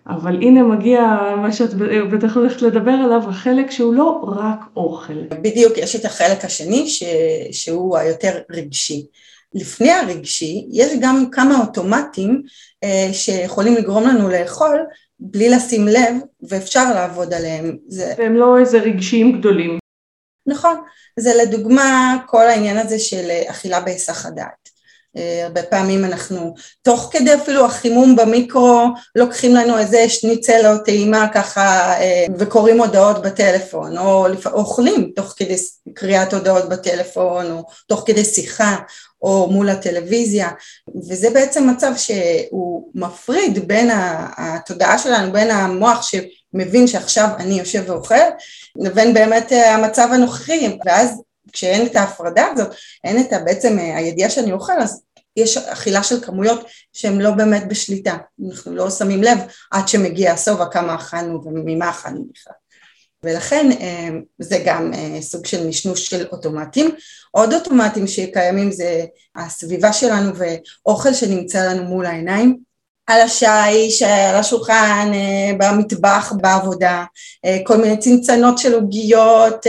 אבל 0.09 0.37
הנה 0.37 0.63
מגיע 0.63 1.19
מה 1.37 1.53
שאת 1.53 1.75
בטח 2.13 2.37
הולכת 2.37 2.63
לדבר 2.63 2.91
עליו, 2.91 3.23
החלק 3.29 3.71
שהוא 3.71 3.95
לא 3.95 4.25
רק 4.37 4.61
אוכל. 4.77 5.21
בדיוק, 5.43 5.79
יש 5.79 5.97
את 5.97 6.05
החלק 6.05 6.45
השני 6.45 6.89
ש... 6.89 7.05
שהוא 7.53 7.97
היותר 7.97 8.39
רגשי. 8.51 9.07
לפני 9.55 9.91
הרגשי 9.91 10.67
יש 10.73 10.93
גם 11.01 11.25
כמה 11.33 11.61
אוטומטים 11.61 12.43
אה, 12.85 13.09
שיכולים 13.13 13.75
לגרום 13.75 14.05
לנו 14.05 14.29
לאכול 14.29 14.79
בלי 15.21 15.49
לשים 15.49 15.89
לב, 15.89 16.15
ואפשר 16.49 16.95
לעבוד 16.95 17.35
עליהם. 17.35 17.77
זה... 17.89 18.15
והם 18.19 18.35
לא 18.35 18.59
איזה 18.59 18.79
רגשיים 18.79 19.39
גדולים. 19.39 19.79
נכון, 20.47 20.77
זה 21.21 21.35
לדוגמה 21.35 22.19
כל 22.27 22.43
העניין 22.43 22.79
הזה 22.79 22.99
של 22.99 23.29
אכילה 23.49 23.81
בהיסח 23.81 24.27
הדעת. 24.27 24.77
אה, 25.17 25.45
הרבה 25.45 25.63
פעמים 25.63 26.05
אנחנו, 26.05 26.55
תוך 26.83 27.09
כדי 27.13 27.35
אפילו 27.35 27.67
החימום 27.67 28.17
במיקרו, 28.17 28.87
לוקחים 29.15 29.55
לנו 29.55 29.79
איזה 29.79 30.09
שניצל 30.09 30.67
או 30.67 30.79
טעימה 30.85 31.29
ככה 31.35 31.93
אה, 32.01 32.27
וקוראים 32.39 32.81
הודעות 32.81 33.23
בטלפון, 33.23 33.99
או 33.99 34.27
אוכלים 34.53 35.13
תוך 35.17 35.35
כדי 35.37 35.57
קריאת 35.95 36.35
הודעות 36.35 36.69
בטלפון, 36.69 37.51
או 37.51 37.65
תוך 37.87 38.03
כדי 38.07 38.25
שיחה, 38.25 38.77
או 39.23 39.49
מול 39.53 39.69
הטלוויזיה, 39.69 40.51
וזה 41.09 41.31
בעצם 41.31 41.71
מצב 41.71 41.93
שהוא 41.97 42.91
מפריד 42.95 43.69
בין 43.69 43.91
התודעה 44.37 44.99
שלנו, 44.99 45.33
בין 45.33 45.51
המוח 45.51 46.03
שמבין 46.03 46.87
שעכשיו 46.87 47.29
אני 47.39 47.59
יושב 47.59 47.83
ואוכל, 47.87 48.15
לבין 48.77 49.15
באמת 49.15 49.53
אה, 49.53 49.75
המצב 49.75 50.09
הנוכחי, 50.13 50.79
ואז 50.87 51.23
כשאין 51.53 51.87
את 51.87 51.97
ההפרדה 51.97 52.47
הזאת, 52.53 52.69
אין 53.05 53.21
את 53.21 53.33
בעצם 53.45 53.79
הידיעה 53.79 54.31
שאני 54.31 54.53
אוכל, 54.53 54.81
אז 54.81 55.03
יש 55.37 55.57
אכילה 55.57 56.03
של 56.03 56.21
כמויות 56.21 56.67
שהן 56.93 57.21
לא 57.21 57.31
באמת 57.31 57.69
בשליטה, 57.69 58.17
אנחנו 58.49 58.75
לא 58.75 58.91
שמים 58.91 59.23
לב 59.23 59.39
עד 59.71 59.89
שמגיע 59.89 60.33
הסובה 60.33 60.67
כמה 60.67 60.95
אכלנו 60.95 61.45
וממה 61.45 61.91
אכלנו 61.91 62.25
בכלל. 62.33 62.56
ולכן 63.27 63.71
אה, 63.81 64.09
זה 64.39 64.63
גם 64.65 64.95
אה, 64.95 65.23
סוג 65.23 65.47
של 65.47 65.65
נשנוש 65.65 66.07
של 66.07 66.27
אוטומטים. 66.33 66.91
עוד 67.31 67.55
אוטומטים 67.55 68.07
שקיימים 68.07 68.73
זה 68.73 69.05
הסביבה 69.37 69.93
שלנו 69.93 70.33
ואוכל 70.37 71.13
שנמצא 71.13 71.73
לנו 71.73 71.83
מול 71.83 72.07
העיניים, 72.07 72.59
על 73.07 73.21
השיש, 73.21 74.03
על 74.03 74.35
השולחן, 74.35 75.11
במטבח, 75.59 76.33
בעבודה, 76.41 77.05
כל 77.65 77.77
מיני 77.77 77.97
צנצנות 77.97 78.59
של 78.59 78.75
עוגיות 78.75 79.67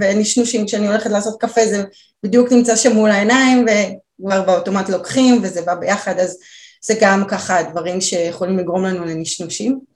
ונשנושים, 0.00 0.66
כשאני 0.66 0.88
הולכת 0.88 1.10
לעשות 1.10 1.40
קפה 1.40 1.66
זה 1.66 1.84
בדיוק 2.22 2.52
נמצא 2.52 2.76
שם 2.76 2.92
מול 2.92 3.10
העיניים 3.10 3.66
וכבר 3.66 4.42
באוטומט 4.42 4.88
לוקחים 4.88 5.40
וזה 5.42 5.62
בא 5.62 5.74
ביחד, 5.74 6.18
אז 6.18 6.38
זה 6.82 6.94
גם 7.00 7.24
ככה 7.28 7.62
דברים 7.62 8.00
שיכולים 8.00 8.58
לגרום 8.58 8.84
לנו 8.84 9.04
לנשנושים. 9.04 9.89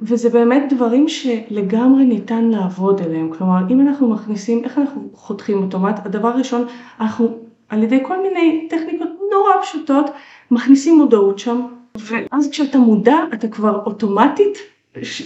וזה 0.00 0.30
באמת 0.30 0.72
דברים 0.72 1.08
שלגמרי 1.08 2.04
ניתן 2.04 2.44
לעבוד 2.44 3.02
עליהם, 3.02 3.30
כלומר 3.38 3.60
אם 3.70 3.80
אנחנו 3.80 4.08
מכניסים, 4.08 4.64
איך 4.64 4.78
אנחנו 4.78 5.08
חותכים 5.12 5.62
אוטומט? 5.62 6.06
הדבר 6.06 6.28
הראשון, 6.28 6.66
אנחנו 7.00 7.38
על 7.68 7.82
ידי 7.82 7.98
כל 8.06 8.22
מיני 8.22 8.66
טכניקות 8.70 9.08
נורא 9.32 9.62
פשוטות 9.62 10.10
מכניסים 10.50 10.98
מודעות 10.98 11.38
שם, 11.38 11.66
ואז 11.98 12.50
כשאתה 12.50 12.78
מודע 12.78 13.16
אתה 13.34 13.48
כבר 13.48 13.82
אוטומטית 13.86 14.58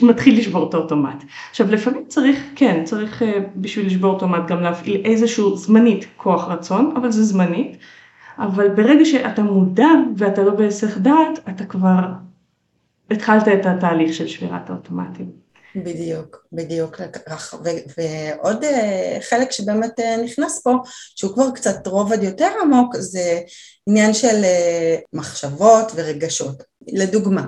מתחיל 0.03 0.39
לשבור 0.39 0.69
את 0.69 0.75
האוטומט. 0.75 1.25
עכשיו 1.50 1.73
לפעמים 1.73 2.05
צריך, 2.09 2.45
כן, 2.55 2.85
צריך 2.85 3.23
אה, 3.23 3.39
בשביל 3.57 3.87
לשבור 3.87 4.12
אוטומט 4.12 4.49
גם 4.49 4.62
להפעיל 4.62 5.03
איזשהו 5.05 5.57
זמנית 5.57 6.07
כוח 6.17 6.49
רצון, 6.49 6.93
אבל 6.97 7.11
זה 7.11 7.23
זמנית, 7.23 7.77
אבל 8.39 8.69
ברגע 8.69 9.05
שאתה 9.05 9.43
מודע 9.43 9.89
ואתה 10.17 10.43
לא 10.43 10.50
בהיסח 10.50 10.99
דעת, 10.99 11.39
אתה 11.49 11.65
כבר 11.65 11.99
התחלת 13.11 13.49
את 13.49 13.67
התהליך 13.67 14.14
של 14.14 14.29
שבירת 14.29 14.71
האוטומטים. 14.71 15.50
בדיוק, 15.76 16.47
בדיוק, 16.52 17.00
ועוד 17.97 18.64
אה, 18.64 19.19
חלק 19.29 19.52
שבאמת 19.52 20.00
אה, 20.00 20.17
נכנס 20.17 20.61
פה, 20.62 20.75
שהוא 21.17 21.35
כבר 21.35 21.50
קצת 21.50 21.87
רובד 21.87 22.23
יותר 22.23 22.49
עמוק, 22.62 22.97
זה 22.97 23.40
עניין 23.87 24.14
של 24.14 24.45
אה, 24.45 24.97
מחשבות 25.12 25.93
ורגשות. 25.95 26.62
לדוגמה, 26.88 27.43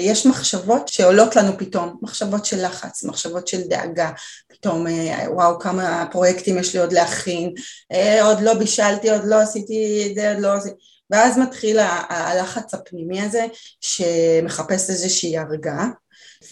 יש 0.00 0.26
מחשבות 0.26 0.88
שעולות 0.88 1.36
לנו 1.36 1.58
פתאום, 1.58 1.96
מחשבות 2.02 2.44
של 2.44 2.66
לחץ, 2.66 3.04
מחשבות 3.04 3.48
של 3.48 3.60
דאגה, 3.68 4.10
פתאום 4.48 4.86
וואו 5.28 5.58
כמה 5.58 6.06
פרויקטים 6.10 6.58
יש 6.58 6.74
לי 6.74 6.80
עוד 6.80 6.92
להכין, 6.92 7.54
עוד 8.22 8.40
לא 8.40 8.54
בישלתי, 8.54 9.10
עוד 9.10 9.24
לא 9.24 9.36
עשיתי 9.40 10.06
את 10.10 10.14
זה, 10.14 10.32
עוד 10.32 10.40
לא 10.40 10.52
עשיתי, 10.54 10.76
ואז 11.10 11.38
מתחיל 11.38 11.78
הלחץ 12.08 12.74
הפנימי 12.74 13.22
הזה 13.22 13.46
שמחפש 13.80 14.90
איזושהי 14.90 15.38
הרגעה 15.38 15.86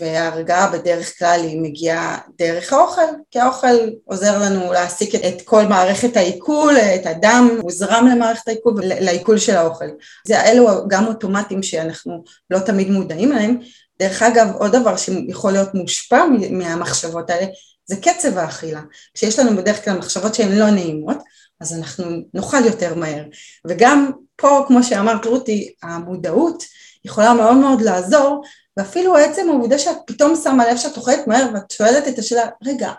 וההרגעה 0.00 0.70
בדרך 0.70 1.18
כלל 1.18 1.40
היא 1.42 1.60
מגיעה 1.60 2.18
דרך 2.38 2.72
האוכל, 2.72 3.02
כי 3.30 3.38
האוכל 3.40 3.90
עוזר 4.04 4.38
לנו 4.38 4.72
להעסיק 4.72 5.14
את 5.14 5.42
כל 5.44 5.66
מערכת 5.66 6.16
העיכול, 6.16 6.76
את 6.76 7.06
הדם 7.06 7.48
מוזרם 7.62 8.08
למערכת 8.12 8.48
העיכול 8.48 8.74
ולעיכול 8.76 9.38
של 9.38 9.56
האוכל. 9.56 9.84
זה 10.26 10.44
אלו 10.44 10.88
גם 10.88 11.06
אוטומטים 11.06 11.62
שאנחנו 11.62 12.24
לא 12.50 12.58
תמיד 12.58 12.90
מודעים 12.90 13.32
להם. 13.32 13.58
דרך 13.98 14.22
אגב, 14.22 14.48
עוד 14.58 14.76
דבר 14.76 14.96
שיכול 14.96 15.52
להיות 15.52 15.74
מושפע 15.74 16.24
מהמחשבות 16.50 17.30
האלה, 17.30 17.46
זה 17.88 17.96
קצב 17.96 18.38
האכילה. 18.38 18.80
כשיש 19.14 19.38
לנו 19.38 19.56
בדרך 19.56 19.84
כלל 19.84 19.98
מחשבות 19.98 20.34
שהן 20.34 20.58
לא 20.58 20.70
נעימות, 20.70 21.18
אז 21.60 21.78
אנחנו 21.78 22.04
נאכל 22.34 22.64
יותר 22.64 22.94
מהר. 22.94 23.24
וגם 23.66 24.10
פה, 24.36 24.64
כמו 24.68 24.82
שאמרת 24.82 25.24
רותי, 25.24 25.74
המודעות 25.82 26.64
יכולה 27.04 27.34
מאוד 27.34 27.56
מאוד 27.56 27.80
לעזור 27.80 28.42
ואפילו 28.76 29.16
עצם 29.16 29.48
העובדה 29.48 29.78
שאת 29.78 29.96
פתאום 30.06 30.36
שמה 30.36 30.70
לב 30.70 30.76
שאת 30.76 30.96
אוכלת 30.96 31.26
מהר 31.26 31.46
ואת 31.54 31.70
שואלת 31.70 32.08
את 32.08 32.18
השאלה, 32.18 32.46
רגע, 32.64 32.92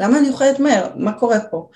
למה 0.00 0.18
אני 0.18 0.28
אוכלת 0.28 0.60
מהר? 0.60 0.88
מה 0.96 1.12
קורה 1.12 1.40
פה? 1.40 1.68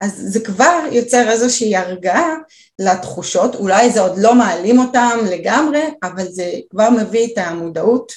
אז 0.00 0.12
זה 0.16 0.40
כבר 0.40 0.80
יוצר 0.92 1.30
איזושהי 1.30 1.76
הרגעה 1.76 2.34
לתחושות, 2.78 3.54
אולי 3.54 3.90
זה 3.90 4.00
עוד 4.00 4.18
לא 4.18 4.34
מעלים 4.34 4.78
אותם 4.78 5.18
לגמרי, 5.30 5.82
אבל 6.02 6.28
זה 6.28 6.52
כבר 6.70 6.90
מביא 6.90 7.32
את 7.32 7.38
המודעות 7.38 8.12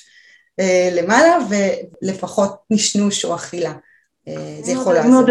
למעלה 0.92 1.38
ולפחות 1.50 2.56
נשנוש 2.72 3.26
או 3.26 3.36
אכילה. 3.36 3.74
אה, 4.28 4.58
זה 4.62 4.72
יכול 4.72 4.94
לעשות. 4.94 5.12
מאוד 5.12 5.30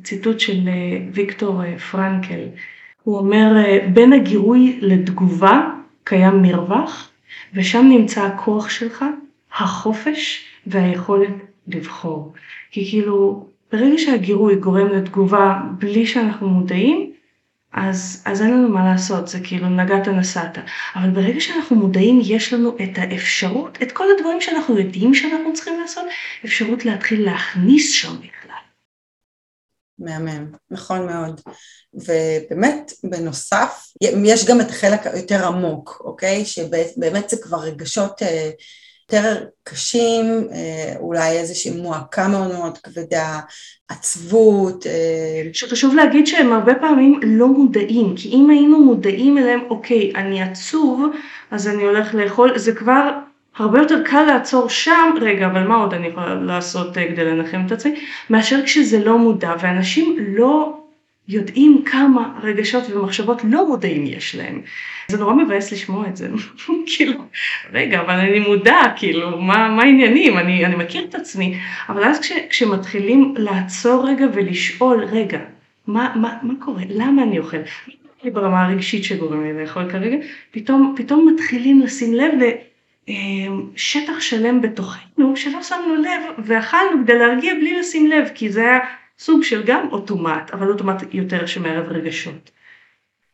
הציטוט 0.00 0.34
אה, 0.34 0.40
של 0.40 0.68
אה, 0.68 0.98
ויקטור 1.12 1.64
אה, 1.64 1.78
פרנקל, 1.78 2.40
הוא 3.02 3.18
אומר 3.18 3.52
בין 3.92 4.12
הגירוי 4.12 4.78
לתגובה 4.82 5.70
קיים 6.04 6.42
מרווח 6.42 7.10
ושם 7.54 7.86
נמצא 7.90 8.22
הכוח 8.22 8.68
שלך, 8.68 9.04
החופש 9.58 10.44
והיכולת 10.66 11.30
לבחור. 11.68 12.32
כי 12.70 12.90
כאילו, 12.90 13.46
ברגע 13.72 13.98
שהגירוי 13.98 14.56
גורם 14.56 14.86
לתגובה 14.86 15.60
בלי 15.78 16.06
שאנחנו 16.06 16.48
מודעים, 16.48 17.09
אז, 17.72 18.22
אז 18.26 18.42
אין 18.42 18.50
לנו 18.50 18.68
מה 18.68 18.92
לעשות, 18.92 19.28
זה 19.28 19.38
כאילו 19.44 19.68
נגעת 19.68 20.08
נסעת. 20.08 20.58
אבל 20.94 21.10
ברגע 21.10 21.40
שאנחנו 21.40 21.76
מודעים, 21.76 22.20
יש 22.24 22.52
לנו 22.52 22.76
את 22.76 22.90
האפשרות, 22.96 23.78
את 23.82 23.92
כל 23.92 24.04
הדברים 24.16 24.40
שאנחנו 24.40 24.78
יודעים 24.78 25.14
שאנחנו 25.14 25.52
צריכים 25.54 25.80
לעשות, 25.80 26.04
אפשרות 26.44 26.84
להתחיל 26.84 27.24
להכניס 27.24 27.92
שם 27.92 28.16
בכלל. 28.16 28.60
מהמם, 29.98 30.52
נכון 30.70 31.06
מאוד. 31.06 31.40
ובאמת, 31.94 32.92
בנוסף, 33.04 33.92
יש 34.24 34.46
גם 34.46 34.60
את 34.60 34.70
החלק 34.70 35.06
היותר 35.06 35.46
עמוק, 35.46 36.02
אוקיי? 36.04 36.44
שבאמת 36.44 37.28
זה 37.28 37.36
כבר 37.42 37.58
רגשות 37.58 38.22
אה, 38.22 38.50
יותר 39.12 39.44
קשים, 39.64 40.48
אה, 40.52 40.94
אולי 41.00 41.30
איזושהי 41.30 41.70
מועקה 41.70 42.28
מאוד 42.28 42.52
מאוד 42.52 42.78
כבדה, 42.78 43.40
עצבות. 43.88 44.86
אה. 44.86 45.50
שחשוב 45.52 45.94
להגיד 45.94 46.26
שהם 46.26 46.52
הרבה 46.52 46.74
פעמים 46.74 47.20
לא 47.22 47.48
מודעים, 47.48 48.14
כי 48.16 48.28
אם 48.28 48.50
היינו 48.50 48.84
מודעים 48.84 49.38
אליהם, 49.38 49.60
אוקיי, 49.70 50.12
אני 50.14 50.42
עצוב, 50.42 51.06
אז 51.50 51.68
אני 51.68 51.82
הולך 51.82 52.14
לאכול, 52.14 52.58
זה 52.58 52.74
כבר 52.74 53.10
הרבה 53.56 53.78
יותר 53.78 54.02
קל 54.04 54.22
לעצור 54.22 54.68
שם, 54.68 55.14
רגע, 55.20 55.46
אבל 55.46 55.66
מה 55.66 55.76
עוד 55.76 55.94
אני 55.94 56.06
יכולה 56.06 56.34
לעשות 56.34 56.98
אה, 56.98 57.08
כדי 57.08 57.24
לנחם 57.24 57.62
את 57.66 57.72
עצמי, 57.72 58.00
מאשר 58.30 58.62
כשזה 58.64 59.04
לא 59.04 59.18
מודע, 59.18 59.54
ואנשים 59.60 60.16
לא 60.18 60.79
יודעים 61.28 61.82
כמה 61.84 62.38
רגשות 62.42 62.90
ומחשבות 62.90 63.42
לא 63.44 63.68
מודעים 63.68 64.06
יש 64.06 64.34
להם. 64.34 64.62
זה 65.08 65.18
נורא 65.18 65.34
מבאס 65.34 65.72
לשמוע 65.72 66.08
את 66.08 66.16
זה, 66.16 66.28
כאילו, 66.96 67.24
רגע, 67.72 68.00
אבל 68.00 68.14
אני 68.14 68.40
מודע, 68.40 68.80
כאילו, 68.96 69.40
מה, 69.40 69.68
מה 69.68 69.82
העניינים, 69.82 70.38
אני, 70.38 70.66
אני 70.66 70.76
מכיר 70.76 71.04
את 71.04 71.14
עצמי, 71.14 71.58
אבל 71.88 72.04
אז 72.04 72.20
כש, 72.20 72.32
כשמתחילים 72.50 73.34
לעצור 73.36 74.08
רגע 74.08 74.26
ולשאול, 74.34 75.04
רגע, 75.04 75.38
מה, 75.86 76.12
מה, 76.16 76.38
מה 76.42 76.54
קורה, 76.58 76.82
למה 76.88 77.22
אני 77.22 77.38
אוכל, 77.38 77.56
ברמה 78.24 78.66
הרגשית 78.66 79.04
שגורם 79.04 79.44
לי 79.44 79.62
לאכול 79.62 79.90
כרגע, 79.90 80.16
פתאום, 80.50 80.94
פתאום 80.96 81.28
מתחילים 81.34 81.80
לשים 81.80 82.14
לב 82.14 82.32
שטח 83.76 84.20
שלם 84.20 84.60
בתוכנו 84.60 85.36
שלא 85.36 85.62
שמנו 85.62 85.94
לב 85.94 86.22
ואכלנו 86.38 87.04
כדי 87.04 87.18
להרגיע 87.18 87.54
בלי 87.54 87.78
לשים 87.78 88.06
לב 88.06 88.28
כי 88.34 88.50
זה 88.50 88.60
היה 88.60 88.78
סוג 89.20 89.42
של 89.42 89.62
גם 89.66 89.88
אוטומט 89.92 90.50
אבל 90.52 90.70
אוטומט 90.70 91.02
יותר 91.12 91.46
שמערב 91.46 91.88
רגשות. 91.88 92.50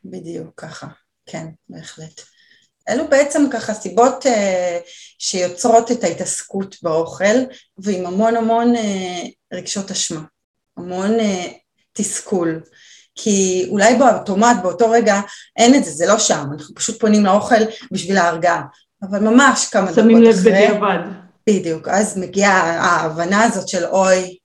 בדיוק 0.05 0.47
ככה, 0.57 0.87
כן 1.25 1.47
בהחלט. 1.69 2.21
אלו 2.89 3.07
בעצם 3.07 3.45
ככה 3.51 3.73
סיבות 3.73 4.25
uh, 4.25 4.29
שיוצרות 5.19 5.91
את 5.91 6.03
ההתעסקות 6.03 6.75
באוכל 6.83 7.35
ועם 7.77 8.05
המון 8.05 8.35
המון 8.35 8.75
uh, 8.75 8.79
רגשות 9.53 9.91
אשמה, 9.91 10.21
המון 10.77 11.19
uh, 11.19 11.23
תסכול. 11.93 12.61
כי 13.15 13.67
אולי 13.69 13.95
באוטומט 13.95 14.57
באותו 14.61 14.89
רגע 14.89 15.21
אין 15.57 15.75
את 15.75 15.85
זה, 15.85 15.91
זה 15.91 16.05
לא 16.05 16.19
שם, 16.19 16.45
אנחנו 16.53 16.75
פשוט 16.75 16.99
פונים 16.99 17.25
לאוכל 17.25 17.63
בשביל 17.91 18.17
ההרגעה, 18.17 18.63
אבל 19.03 19.19
ממש 19.19 19.67
כמה 19.71 19.91
דקות 19.91 19.99
אחרי. 19.99 20.03
שמים 20.03 20.23
לב 20.23 20.35
בדיעבד. 20.35 20.99
בדיוק, 21.49 21.87
אז 21.87 22.17
מגיעה 22.17 22.61
ההבנה 22.61 23.43
הזאת 23.43 23.67
של 23.67 23.85
אוי, 23.85 24.37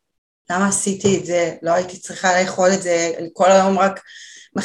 למה 0.50 0.68
עשיתי 0.68 1.18
את 1.18 1.26
זה, 1.26 1.54
לא 1.62 1.70
הייתי 1.70 1.98
צריכה 1.98 2.42
לאכול 2.42 2.72
את 2.72 2.82
זה, 2.82 3.12
אני 3.18 3.28
כל 3.32 3.50
היום 3.50 3.78
רק 3.78 4.00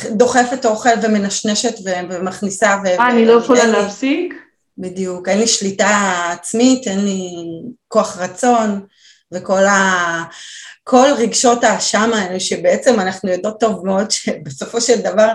דוחפת 0.10 0.66
אוכל 0.66 0.90
ומנשנשת 1.04 1.74
ומכניסה. 2.10 2.78
אה, 2.86 3.10
אני 3.10 3.26
לא 3.26 3.34
יכולה 3.34 3.66
להפסיק? 3.66 4.34
בדיוק, 4.78 5.28
אין 5.28 5.40
לי 5.40 5.48
שליטה 5.48 6.24
עצמית, 6.32 6.88
אין 6.88 7.06
לי 7.06 7.30
כוח 7.88 8.18
רצון, 8.18 8.82
וכל 9.32 9.66
ה... 9.66 10.24
כל 10.84 11.08
רגשות 11.18 11.64
האשם 11.64 12.12
האלה 12.14 12.40
שבעצם 12.40 13.00
אנחנו 13.00 13.30
יודעות 13.30 13.60
טוב 13.60 13.86
מאוד 13.86 14.12
שבסופו 14.12 14.82
של 14.82 15.00
דבר 15.00 15.34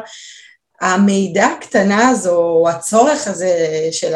המידע 0.81 1.47
הקטנה 1.47 2.09
הזו, 2.09 2.37
או 2.37 2.69
הצורך 2.69 3.29
הזה 3.29 3.69
של 3.91 4.15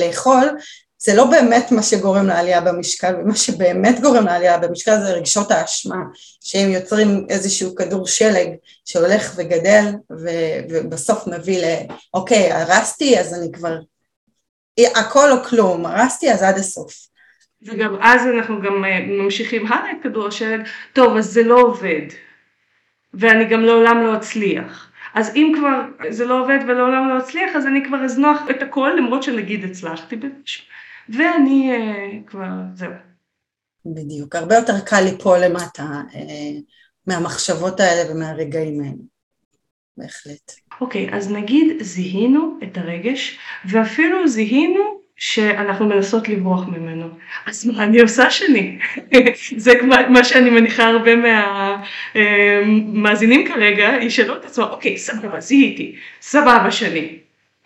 לאכול, 0.00 0.50
זה 0.98 1.14
לא 1.14 1.24
באמת 1.24 1.72
מה 1.72 1.82
שגורם 1.82 2.26
לעלייה 2.26 2.60
במשקל, 2.60 3.14
ומה 3.16 3.36
שבאמת 3.36 4.00
גורם 4.00 4.24
לעלייה 4.24 4.58
במשקל 4.58 5.00
זה 5.00 5.12
רגשות 5.12 5.50
האשמה, 5.50 5.96
שהם 6.40 6.70
יוצרים 6.70 7.26
איזשהו 7.28 7.74
כדור 7.74 8.06
שלג 8.06 8.48
שהולך 8.84 9.32
וגדל, 9.36 9.84
ו- 10.10 10.58
ובסוף 10.70 11.26
מביא 11.26 11.58
ל... 11.58 11.64
אוקיי, 12.14 12.52
הרסתי, 12.52 13.18
אז 13.18 13.34
אני 13.34 13.52
כבר... 13.52 13.76
הכל 14.96 15.32
או 15.32 15.44
כלום, 15.44 15.86
הרסתי 15.86 16.32
אז 16.32 16.42
עד 16.42 16.58
הסוף. 16.58 17.08
וגם 17.62 17.96
אז 18.00 18.26
אנחנו 18.26 18.62
גם 18.62 18.84
אה, 18.84 19.00
ממשיכים 19.00 19.66
הלאה 19.66 19.90
את 19.92 19.96
כדור 20.02 20.28
השלג, 20.28 20.60
טוב 20.92 21.16
אז 21.16 21.26
זה 21.26 21.42
לא 21.42 21.60
עובד, 21.60 22.06
ואני 23.14 23.44
גם 23.44 23.60
לעולם 23.60 24.02
לא 24.02 24.16
אצליח. 24.16 24.90
אז 25.14 25.36
אם 25.36 25.52
כבר 25.56 26.10
זה 26.10 26.26
לא 26.26 26.40
עובד 26.40 26.58
ולעולם 26.66 27.08
לא 27.08 27.18
אצליח, 27.18 27.56
אז 27.56 27.66
אני 27.66 27.84
כבר 27.84 28.04
אזנוח 28.04 28.42
את 28.50 28.62
הכל, 28.62 28.90
למרות 28.98 29.22
שנגיד 29.22 29.64
הצלחתי 29.64 30.16
באיזשהו, 30.16 30.64
ואני 31.08 31.72
uh, 31.76 32.30
כבר, 32.30 32.50
זהו. 32.74 32.92
בדיוק, 33.86 34.36
הרבה 34.36 34.54
יותר 34.54 34.80
קל 34.86 35.00
ליפול 35.00 35.38
למטה 35.38 36.02
uh, 36.10 36.16
מהמחשבות 37.06 37.80
האלה 37.80 38.12
ומהרגעים 38.12 38.80
האלה, 38.80 39.02
בהחלט. 39.96 40.52
אוקיי, 40.80 41.08
okay, 41.08 41.14
אז 41.14 41.32
נגיד 41.32 41.82
זיהינו 41.82 42.58
את 42.62 42.78
הרגש, 42.78 43.38
ואפילו 43.64 44.28
זיהינו 44.28 44.98
שאנחנו 45.18 45.86
מנסות 45.86 46.28
לברוח 46.28 46.68
ממנו. 46.68 47.08
אז 47.46 47.66
מה 47.66 47.84
אני 47.84 48.00
עושה 48.00 48.30
שני? 48.30 48.78
זה 49.56 49.72
מה 50.08 50.24
שאני 50.24 50.50
מניחה 50.50 50.84
הרבה 50.84 51.10
מהמאזינים 52.14 53.48
כרגע, 53.48 53.90
ישאלו 54.02 54.36
את 54.36 54.44
עצמם, 54.44 54.64
אוקיי, 54.70 54.98
סבבה, 54.98 55.40
זיהיתי, 55.40 55.96
סבבה 56.20 56.70
שני. 56.70 57.18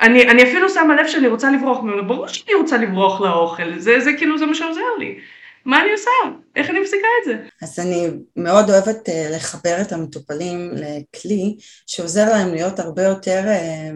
אני, 0.03 0.31
אני 0.31 0.43
אפילו 0.43 0.69
שמה 0.71 1.03
לב 1.03 1.09
שאני 1.09 1.29
רוצה 1.29 1.51
לברוח 1.51 1.79
ממנו, 1.83 2.09
ברור 2.09 2.29
שאני 2.29 2.55
רוצה 2.55 2.77
לברוח 2.77 3.21
לאוכל, 3.21 3.79
זה, 3.79 4.01
זה 4.01 4.11
כאילו 4.19 4.39
זה 4.39 4.47
מה 4.47 4.55
שעוזר 4.55 4.81
לי. 4.99 5.19
מה 5.65 5.83
אני 5.83 5.93
עושה? 5.93 6.11
איך 6.57 6.71
אני 6.71 6.81
מפסיקה 6.81 7.07
את 7.21 7.25
זה? 7.25 7.49
אז 7.63 7.79
אני 7.79 8.09
מאוד 8.37 8.71
אוהבת 8.71 9.09
uh, 9.09 9.13
לחבר 9.35 9.77
את 9.81 9.93
המטופלים 9.93 10.71
לכלי 10.75 11.57
שעוזר 11.87 12.29
להם 12.33 12.55
להיות 12.55 12.79
הרבה 12.79 13.03
יותר 13.03 13.45
uh, 13.45 13.95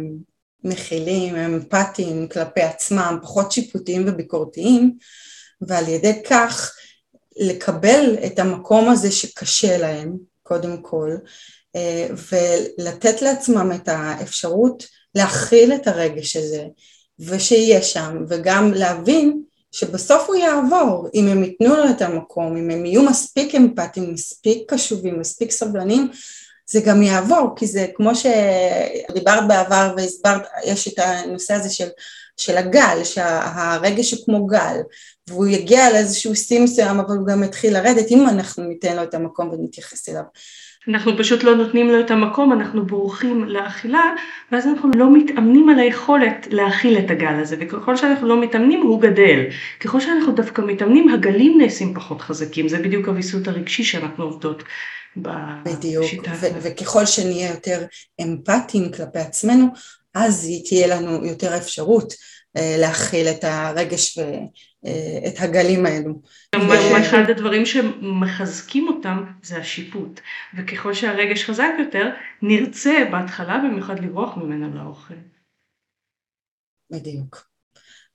מכילים, 0.65 1.37
אמפתיים 1.37 2.29
כלפי 2.29 2.63
עצמם, 2.63 3.19
פחות 3.23 3.53
שיפוטיים 3.53 4.05
וביקורתיים, 4.09 4.93
ועל 5.61 5.89
ידי 5.89 6.23
כך 6.31 6.73
לקבל 7.37 8.17
את 8.27 8.39
המקום 8.39 8.89
הזה 8.89 9.11
שקשה 9.11 9.79
להם, 9.79 10.17
קודם 10.43 10.83
כל, 10.83 11.11
אה, 11.77 12.07
ולתת 12.79 13.23
לעצמם 13.23 13.73
את 13.75 13.89
האפשרות 13.89 14.87
להכיל 15.17 15.73
את 15.73 15.87
הרגש 15.87 16.37
הזה, 16.37 16.65
ושיהיה 17.19 17.83
שם, 17.83 18.25
וגם 18.29 18.73
להבין 18.75 19.43
שבסוף 19.73 20.29
הוא 20.29 20.37
יעבור, 20.37 21.09
אם 21.15 21.29
הם 21.29 21.45
ייתנו 21.45 21.77
לו 21.77 21.91
את 21.91 22.03
המקום, 22.03 22.57
אם 22.57 22.71
הם 22.71 22.87
יהיו 22.87 23.03
מספיק 23.03 23.55
אמפתיים, 23.55 24.15
מספיק 24.15 24.73
קשובים, 24.75 25.21
מספיק 25.21 25.51
סבלנים, 25.51 26.11
זה 26.67 26.81
גם 26.81 27.03
יעבור, 27.03 27.49
כי 27.57 27.67
זה 27.67 27.87
כמו 27.95 28.11
שדיברת 28.15 29.49
בעבר 29.49 29.95
והסברת, 29.97 30.43
יש 30.65 30.89
את 30.89 30.99
הנושא 30.99 31.55
הזה 31.55 31.71
של, 31.71 31.89
של 32.37 32.57
הגל, 32.57 33.05
שהרגש 33.05 34.13
הוא 34.13 34.25
כמו 34.25 34.47
גל, 34.47 34.77
והוא 35.29 35.47
יגיע 35.47 35.93
לאיזשהו 35.93 36.37
שיא 36.37 36.61
מסוים, 36.61 37.01
אבל 37.01 37.17
הוא 37.17 37.27
גם 37.27 37.45
יתחיל 37.45 37.73
לרדת, 37.73 38.11
אם 38.11 38.29
אנחנו 38.29 38.65
ניתן 38.65 38.97
לו 38.97 39.03
את 39.03 39.15
המקום 39.15 39.49
ונתייחס 39.49 40.09
אליו. 40.09 40.23
אנחנו 40.89 41.13
פשוט 41.19 41.43
לא 41.43 41.55
נותנים 41.55 41.89
לו 41.89 42.01
את 42.01 42.11
המקום, 42.11 42.53
אנחנו 42.53 42.87
בורחים 42.87 43.45
לאכילה, 43.45 44.13
ואז 44.53 44.67
אנחנו 44.67 44.91
לא 44.95 45.17
מתאמנים 45.17 45.69
על 45.69 45.79
היכולת 45.79 46.47
להכיל 46.51 46.99
את 46.99 47.11
הגל 47.11 47.41
הזה, 47.41 47.57
וככל 47.61 47.97
שאנחנו 47.97 48.29
לא 48.29 48.41
מתאמנים 48.41 48.83
הוא 48.83 49.01
גדל. 49.01 49.41
ככל 49.81 50.01
שאנחנו 50.01 50.33
דווקא 50.33 50.63
מתאמנים, 50.63 51.09
הגלים 51.09 51.61
נעשים 51.61 51.95
פחות 51.95 52.21
חזקים, 52.21 52.69
זה 52.69 52.79
בדיוק 52.79 53.09
הוויסות 53.09 53.49
הרגשי 53.49 53.85
שאנחנו 53.85 54.25
עובדות 54.25 54.63
בדיוק, 55.17 56.05
ו- 56.41 56.47
וככל 56.63 57.07
שנהיה 57.07 57.51
יותר 57.51 57.85
אמפתיים 58.21 58.93
כלפי 58.93 59.19
עצמנו, 59.19 59.67
אז 60.15 60.49
תהיה 60.69 60.97
לנו 60.97 61.25
יותר 61.25 61.57
אפשרות 61.57 62.15
אה, 62.57 62.77
להכיל 62.79 63.29
את 63.29 63.45
הרגש 63.45 64.19
ואת 64.19 64.29
אה, 64.87 65.45
הגלים 65.45 65.87
האלו. 65.87 66.21
אחד 67.01 67.31
הדברים 67.31 67.67
שמחזקים 67.67 68.89
אותם 68.89 69.25
זה 69.43 69.59
השיפוט, 69.59 70.21
וככל 70.57 70.95
שהרגש 70.95 71.45
חזק 71.45 71.71
יותר, 71.79 72.11
נרצה 72.43 73.09
בהתחלה 73.11 73.59
במיוחד 73.59 73.99
לברוח 73.99 74.37
ממנו 74.37 74.75
לאוכל. 74.75 75.15
בדיוק. 76.91 77.56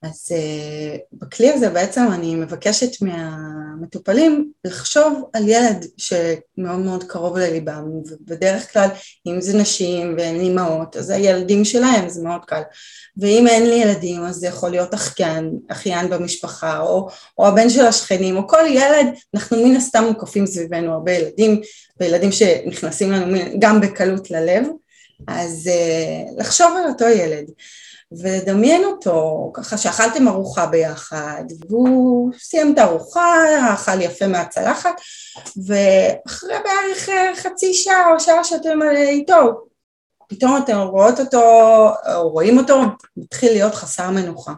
אז 0.02 0.28
uh, 0.30 1.00
בכלי 1.14 1.50
הזה 1.50 1.70
בעצם 1.70 2.02
אני 2.14 2.36
מבקשת 2.36 3.02
מהמטופלים 3.02 4.52
לחשוב 4.66 5.30
על 5.34 5.50
ילד 5.50 5.86
שמאוד 5.98 6.80
מאוד 6.80 7.04
קרוב 7.04 7.38
לליבם, 7.38 7.84
ובדרך 7.88 8.74
כלל 8.74 8.90
אם 9.28 9.42
זה 9.42 9.58
נשים 9.58 10.16
והן 10.18 10.40
אימהות, 10.40 10.98
אז 10.98 11.10
הילדים 11.10 11.66
שלהם 11.66 12.10
זה 12.10 12.24
מאוד 12.24 12.46
קל, 12.46 12.62
ואם 13.18 13.48
אין 13.48 13.70
לי 13.70 13.76
ילדים 13.76 14.24
אז 14.24 14.36
זה 14.36 14.48
יכול 14.48 14.70
להיות 14.70 14.94
אחיין, 14.94 15.60
אחיין 15.68 16.10
במשפחה, 16.10 16.80
או, 16.80 17.10
או 17.38 17.48
הבן 17.48 17.70
של 17.70 17.86
השכנים, 17.86 18.38
או 18.38 18.48
כל 18.48 18.64
ילד, 18.70 19.08
אנחנו 19.36 19.68
מן 19.68 19.76
הסתם 19.76 20.04
מוקפים 20.04 20.46
סביבנו 20.46 20.94
הרבה 20.94 21.12
ילדים, 21.12 21.62
וילדים 22.00 22.32
שנכנסים 22.32 23.12
לנו 23.12 23.38
גם 23.60 23.82
בקלות 23.82 24.32
ללב, 24.32 24.66
אז 25.28 25.70
uh, 25.74 26.42
לחשוב 26.42 26.68
על 26.78 26.90
אותו 26.90 27.06
ילד. 27.06 27.46
ולדמיין 28.12 28.84
אותו, 28.86 29.52
ככה 29.54 29.78
שאכלתם 29.78 30.28
ארוחה 30.28 30.66
ביחד, 30.66 31.44
והוא 31.70 32.32
סיים 32.40 32.74
את 32.74 32.78
הארוחה, 32.78 33.44
אכל 33.74 34.02
יפה 34.02 34.28
מהצלחת, 34.28 35.02
ואחרי 35.66 36.56
בערך 36.64 37.10
אה, 37.10 37.36
חצי 37.36 37.74
שעה 37.74 38.14
או 38.14 38.20
שעה 38.20 38.44
שאתם 38.44 38.80
איתו, 38.92 39.66
פתאום 40.28 40.58
אתם 40.58 40.78
רואות 40.78 41.20
אותו, 41.20 41.42
או 42.16 42.30
רואים 42.30 42.58
אותו, 42.58 42.82
מתחיל 43.18 43.52
להיות 43.52 43.76
חסר 43.76 44.10
מנוחה. 44.10 44.54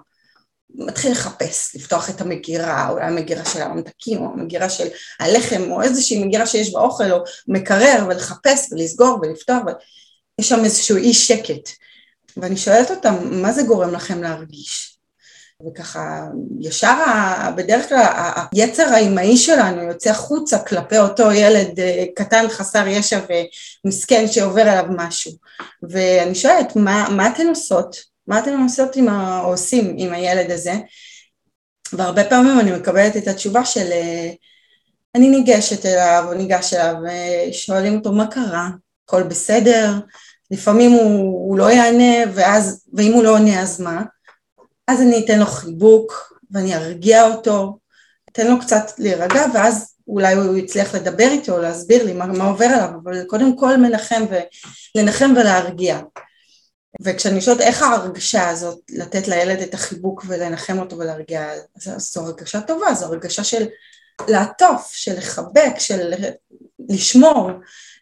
מתחיל 0.75 1.11
לחפש, 1.11 1.75
לפתוח 1.75 2.09
את 2.09 2.21
המגירה, 2.21 2.89
אולי 2.89 3.05
המגירה 3.05 3.45
של 3.45 3.61
הממתקים, 3.61 4.21
או 4.21 4.25
המגירה 4.33 4.69
של 4.69 4.87
הלחם, 5.19 5.71
או 5.71 5.81
איזושהי 5.81 6.25
מגירה 6.25 6.45
שיש 6.45 6.73
באוכל, 6.73 7.11
או 7.11 7.17
מקרר, 7.47 8.05
ולחפש 8.09 8.71
ולסגור 8.71 9.19
ולפתוח, 9.21 9.57
ויש 10.37 10.49
שם 10.49 10.65
איזשהו 10.65 10.97
אי 10.97 11.13
שקט. 11.13 11.69
ואני 12.37 12.57
שואלת 12.57 12.91
אותם, 12.91 13.41
מה 13.41 13.51
זה 13.51 13.63
גורם 13.63 13.93
לכם 13.93 14.23
להרגיש? 14.23 14.97
וככה, 15.67 16.27
ישר 16.59 16.93
בדרך 17.55 17.89
כלל 17.89 18.05
היצר 18.51 18.83
האימהי 18.83 19.37
שלנו 19.37 19.81
יוצא 19.81 20.09
החוצה 20.09 20.59
כלפי 20.59 20.97
אותו 20.97 21.31
ילד 21.31 21.79
אה, 21.79 22.05
קטן 22.15 22.45
חסר 22.49 22.87
ישע 22.87 23.19
ומסכן 23.85 24.27
שעובר 24.27 24.61
עליו 24.61 24.85
משהו. 24.97 25.31
ואני 25.89 26.35
שואלת, 26.35 26.75
מה, 26.75 27.07
מה 27.09 27.27
אתן 27.27 27.47
עושות? 27.47 27.95
מה 28.27 28.39
אתן 28.39 28.61
עושות 28.61 28.95
עם 28.95 29.09
ה, 29.09 29.39
עושים 29.39 29.95
עם 29.97 30.13
הילד 30.13 30.51
הזה? 30.51 30.73
והרבה 31.93 32.23
פעמים 32.23 32.59
אני 32.59 32.71
מקבלת 32.71 33.17
את 33.17 33.27
התשובה 33.27 33.65
של 33.65 33.91
אה, 33.91 34.31
אני 35.15 35.29
ניגשת 35.29 35.85
אליו 35.85 36.23
או 36.27 36.33
ניגש 36.33 36.73
אליו 36.73 36.95
ושואלים 37.03 37.95
אותו 37.95 38.11
מה 38.11 38.27
קרה, 38.27 38.69
הכל 39.05 39.23
בסדר, 39.23 39.91
לפעמים 40.51 40.91
הוא, 40.91 41.47
הוא 41.49 41.57
לא 41.57 41.71
יענה, 41.71 42.31
ואז, 42.33 42.85
ואם 42.93 43.13
הוא 43.13 43.23
לא 43.23 43.29
עונה 43.29 43.61
אז 43.61 43.81
מה? 43.81 44.03
אז 44.87 45.01
אני 45.01 45.25
אתן 45.25 45.39
לו 45.39 45.45
חיבוק 45.45 46.33
ואני 46.51 46.75
ארגיע 46.75 47.27
אותו, 47.27 47.77
אתן 48.31 48.47
לו 48.47 48.59
קצת 48.59 48.91
להירגע 48.97 49.45
ואז 49.53 49.93
אולי 50.07 50.33
הוא 50.33 50.57
יצליח 50.57 50.95
לדבר 50.95 51.27
איתו, 51.31 51.57
להסביר 51.57 52.03
לי 52.03 52.13
מה, 52.13 52.25
מה 52.25 52.43
עובר 52.43 52.65
עליו, 52.65 52.89
אבל 53.03 53.23
קודם 53.27 53.57
כל 53.57 53.77
מנחם 53.77 54.23
ולנחם 54.95 55.33
ולהרגיע. 55.35 55.99
וכשאני 57.01 57.41
שואלת 57.41 57.61
איך 57.61 57.81
ההרגשה 57.81 58.49
הזאת, 58.49 58.79
לתת 58.89 59.27
לילד 59.27 59.59
את 59.59 59.73
החיבוק 59.73 60.25
ולנחם 60.27 60.79
אותו 60.79 60.97
ולהרגיע, 60.97 61.49
זו 61.75 62.21
הרגשה 62.21 62.61
טובה, 62.61 62.93
זו 62.93 63.05
הרגשה 63.05 63.43
של 63.43 63.65
לעטוף, 64.27 64.91
של 64.93 65.17
לחבק, 65.17 65.73
של 65.77 66.13
לשמור, 66.89 67.49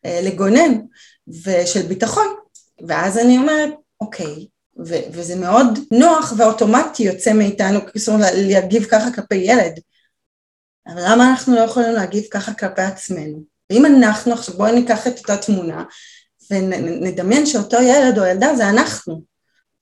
אה, 0.06 0.19
לגונן. 0.23 0.80
ושל 1.27 1.81
ביטחון. 1.81 2.27
ואז 2.88 3.17
אני 3.17 3.38
אומרת, 3.38 3.69
אוקיי, 4.01 4.47
ו- 4.79 5.05
וזה 5.12 5.36
מאוד 5.36 5.79
נוח 5.91 6.34
ואוטומטי 6.38 7.03
יוצא 7.03 7.34
מאיתנו, 7.34 7.79
זאת 7.95 8.13
אומרת, 8.13 8.34
להגיב 8.36 8.86
ככה 8.86 9.12
כלפי 9.12 9.36
ילד. 9.36 9.79
אבל 10.88 11.01
למה 11.05 11.29
אנחנו 11.29 11.55
לא 11.55 11.62
יכולים 11.62 11.91
להגיב 11.91 12.23
ככה 12.31 12.53
כלפי 12.53 12.81
עצמנו? 12.81 13.43
ואם 13.69 13.86
אנחנו, 13.86 14.34
עכשיו 14.34 14.55
בואי 14.57 14.71
ניקח 14.71 15.07
את 15.07 15.19
אותה 15.19 15.38
תמונה 15.38 15.84
ונדמיין 16.51 17.45
שאותו 17.45 17.77
ילד 17.81 18.19
או 18.19 18.25
ילדה 18.25 18.55
זה 18.55 18.69
אנחנו. 18.69 19.21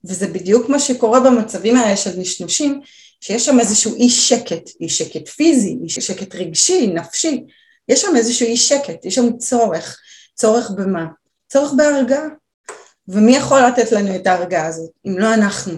וזה 0.05 0.27
בדיוק 0.27 0.69
מה 0.69 0.79
שקורה 0.79 1.19
במצבים 1.19 1.75
האלה 1.75 1.97
של 1.97 2.11
נשנושים, 2.17 2.81
שיש 3.21 3.45
שם 3.45 3.59
איזשהו 3.59 3.95
אי 3.95 4.09
שקט, 4.09 4.69
אי 4.81 4.89
שקט 4.89 5.27
פיזי, 5.27 5.77
אי 5.83 5.89
שקט 5.89 6.35
רגשי, 6.35 6.87
נפשי, 6.87 7.43
יש 7.89 8.01
שם 8.01 8.15
איזשהו 8.15 8.47
אי 8.47 8.57
שקט, 8.57 9.05
יש 9.05 9.15
שם 9.15 9.37
צורך, 9.37 9.99
צורך 10.35 10.71
במה? 10.71 11.05
צורך 11.49 11.71
בהרגעה. 11.73 12.27
ומי 13.07 13.35
יכול 13.35 13.59
לתת 13.59 13.91
לנו 13.91 14.15
את 14.15 14.27
ההרגעה 14.27 14.65
הזאת, 14.65 14.89
אם 15.07 15.17
לא 15.17 15.33
אנחנו? 15.33 15.73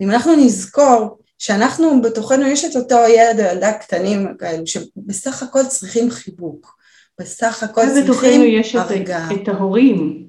אם 0.00 0.10
אנחנו 0.10 0.36
נזכור 0.36 1.18
שאנחנו 1.38 2.02
בתוכנו 2.02 2.46
יש 2.46 2.64
את 2.64 2.76
אותו 2.76 2.96
ילד 3.08 3.40
או 3.40 3.44
ילדה 3.44 3.72
קטנים 3.72 4.34
כאלו 4.38 4.66
שבסך 4.66 5.42
הכל 5.42 5.64
צריכים 5.68 6.10
חיבוק, 6.10 6.78
בסך 7.20 7.62
הכל 7.62 7.82
צריכים 8.04 8.42
יש 8.42 8.74
הרגעה. 8.74 9.28
את, 9.32 9.38
את 9.42 9.48
ההורים. 9.48 10.28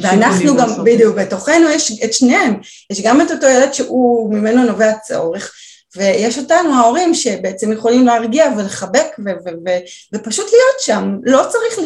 ואנחנו 0.00 0.56
גם, 0.56 0.68
בדיוק, 0.84 1.16
בתוכנו 1.16 1.68
יש 1.68 2.02
את 2.04 2.12
שניהם, 2.12 2.60
יש 2.90 3.00
גם 3.00 3.20
את 3.20 3.30
אותו 3.30 3.46
ילד 3.46 3.74
שהוא 3.74 4.34
ממנו 4.34 4.64
נובע 4.64 4.98
צורך, 4.98 5.52
ויש 5.96 6.38
אותנו 6.38 6.74
ההורים 6.74 7.14
שבעצם 7.14 7.72
יכולים 7.72 8.06
להרגיע 8.06 8.46
ולחבק 8.56 9.06
ו- 9.18 9.30
ו- 9.44 9.68
ו- 9.68 9.78
ופשוט 10.14 10.46
להיות 10.46 10.80
שם, 10.80 11.18
לא 11.22 11.42
צריך 11.50 11.78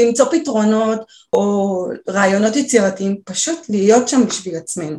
למצוא 0.00 0.26
פתרונות 0.30 1.00
או 1.32 1.86
רעיונות 2.08 2.56
יצירתיים, 2.56 3.16
פשוט 3.24 3.58
להיות 3.68 4.08
שם 4.08 4.26
בשביל 4.26 4.56
עצמנו. 4.56 4.98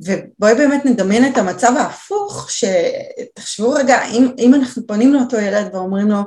ובואי 0.00 0.54
באמת 0.54 0.84
נדמיין 0.84 1.32
את 1.32 1.38
המצב 1.38 1.72
ההפוך, 1.76 2.50
שתחשבו 2.50 3.70
רגע, 3.70 4.04
אם, 4.04 4.28
אם 4.38 4.54
אנחנו 4.54 4.86
פונים 4.86 5.14
לאותו 5.14 5.36
ילד 5.36 5.74
ואומרים 5.74 6.10
לו, 6.10 6.20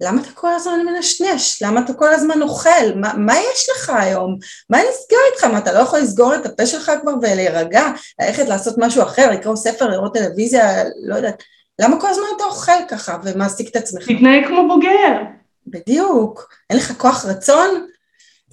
למה 0.00 0.20
אתה 0.22 0.30
כל 0.34 0.52
הזמן 0.52 0.86
מנשנש? 0.86 1.62
למה 1.62 1.80
אתה 1.80 1.92
כל 1.92 2.12
הזמן 2.12 2.42
אוכל? 2.42 2.94
מה, 2.96 3.12
מה 3.16 3.34
יש 3.38 3.68
לך 3.70 3.90
היום? 3.90 4.38
מה 4.70 4.78
נסגר 4.78 5.16
איתך? 5.32 5.44
מה, 5.44 5.58
אתה 5.58 5.72
לא 5.72 5.78
יכול 5.78 5.98
לסגור 5.98 6.34
את 6.34 6.46
הפה 6.46 6.66
שלך 6.66 6.92
כבר 7.02 7.12
ולהירגע? 7.22 7.82
ללכת 8.20 8.48
לעשות 8.48 8.74
משהו 8.78 9.02
אחר, 9.02 9.30
לקרוא 9.30 9.56
ספר, 9.56 9.88
לראות 9.88 10.14
טלוויזיה, 10.14 10.84
לא 11.02 11.14
יודעת. 11.14 11.42
למה 11.80 12.00
כל 12.00 12.06
הזמן 12.06 12.24
אתה 12.36 12.44
אוכל 12.44 12.72
ככה 12.88 13.18
ומעסיק 13.24 13.68
את 13.68 13.76
עצמך? 13.76 14.02
תתנהג 14.02 14.46
כמו 14.46 14.68
בוגר. 14.68 15.22
בדיוק. 15.66 16.54
אין 16.70 16.78
לך 16.78 16.92
כוח 16.98 17.24
רצון? 17.24 17.86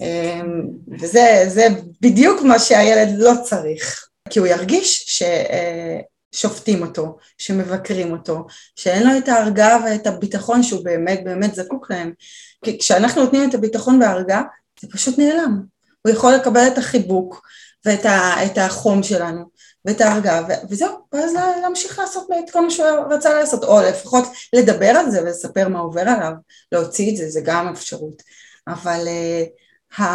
אמ, 0.02 0.68
וזה 1.02 1.68
בדיוק 2.02 2.42
מה 2.42 2.60
שהילד 2.60 3.10
לא 3.18 3.32
צריך. 3.44 4.08
כי 4.30 4.40
הוא 4.40 4.48
ירגיש 4.48 5.04
ש... 5.08 5.24
אה, 6.38 6.42
שופטים 6.42 6.82
אותו, 6.82 7.18
שמבקרים 7.38 8.12
אותו, 8.12 8.46
שאין 8.76 9.08
לו 9.08 9.18
את 9.18 9.28
ההרגעה 9.28 9.80
ואת 9.86 10.08
הביטחון 10.08 10.64
שהוא 10.64 10.84
באמת 10.86 11.24
באמת 11.24 11.56
זקוק 11.56 11.92
להם. 11.92 12.12
כי 12.66 12.80
כשאנחנו 12.80 13.24
נותנים 13.24 13.50
את 13.50 13.54
הביטחון 13.54 14.02
וההרגעה, 14.02 14.44
זה 14.82 14.88
פשוט 14.92 15.20
נעלם. 15.20 15.62
הוא 16.02 16.14
יכול 16.14 16.34
לקבל 16.34 16.68
את 16.68 16.78
החיבוק 16.78 17.48
ואת 17.86 18.06
ה, 18.06 18.46
את 18.46 18.58
החום 18.58 19.04
שלנו 19.04 19.46
ואת 19.86 20.02
ההרגעה, 20.02 20.48
וזהו, 20.70 20.98
ואז 21.14 21.34
להמשיך 21.62 22.00
לעשות 22.00 22.28
את 22.46 22.52
כל 22.52 22.62
מה 22.62 22.70
שהוא 22.70 22.88
רצה 23.10 23.34
לעשות, 23.34 23.64
או 23.64 23.82
לפחות 23.82 24.24
לדבר 24.54 24.90
על 24.90 25.12
זה 25.12 25.24
ולספר 25.24 25.68
מה 25.68 25.80
עובר 25.80 26.02
עליו, 26.02 26.32
להוציא 26.72 27.12
את 27.12 27.18
זה, 27.18 27.30
זה 27.30 27.42
גם 27.44 27.68
אפשרות. 27.68 28.24
אבל 28.68 29.08
uh, 29.08 30.02
ה, 30.02 30.06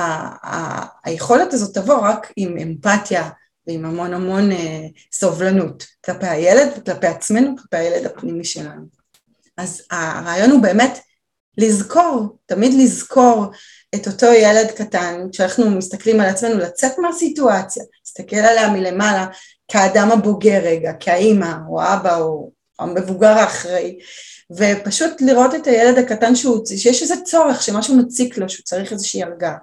ה, 0.46 0.87
היכולת 1.04 1.52
הזאת 1.52 1.74
תבוא 1.74 1.98
רק 1.98 2.32
עם 2.37 2.58
אמפתיה, 2.58 3.28
ועם 3.66 3.85
המון 3.85 4.14
המון 4.14 4.53
אה, 4.53 4.87
סובלנות 5.12 5.87
כלפי 6.05 6.27
הילד 6.27 6.68
וכלפי 6.77 7.07
עצמנו, 7.07 7.57
כלפי 7.57 7.77
הילד 7.77 8.07
הפנימי 8.07 8.44
שלנו. 8.44 8.83
אז 9.57 9.83
הרעיון 9.90 10.51
הוא 10.51 10.62
באמת 10.62 10.98
לזכור, 11.59 12.38
תמיד 12.46 12.75
לזכור 12.75 13.46
את 13.94 14.07
אותו 14.07 14.27
ילד 14.27 14.70
קטן, 14.70 15.27
כשאנחנו 15.33 15.70
מסתכלים 15.70 16.20
על 16.20 16.27
עצמנו, 16.27 16.59
לצאת 16.59 16.98
מהסיטואציה, 16.98 17.85
להסתכל 18.01 18.37
עליה 18.37 18.70
מלמעלה 18.70 19.27
כאדם 19.68 20.11
הבוגר 20.12 20.61
רגע, 20.64 20.92
כאימא 21.01 21.55
או 21.68 21.83
האבא 21.83 22.20
או 22.20 22.51
המבוגר 22.79 23.29
האחראי, 23.29 23.98
ופשוט 24.51 25.20
לראות 25.20 25.55
את 25.55 25.66
הילד 25.66 25.98
הקטן 25.98 26.37
שהוא, 26.37 26.66
שיש 26.66 27.03
איזה 27.03 27.14
צורך, 27.25 27.62
שמשהו 27.62 27.96
מציק 27.96 28.38
לו, 28.38 28.48
שהוא 28.48 28.64
צריך 28.64 28.92
איזושהי 28.92 29.22
הרגעה, 29.22 29.57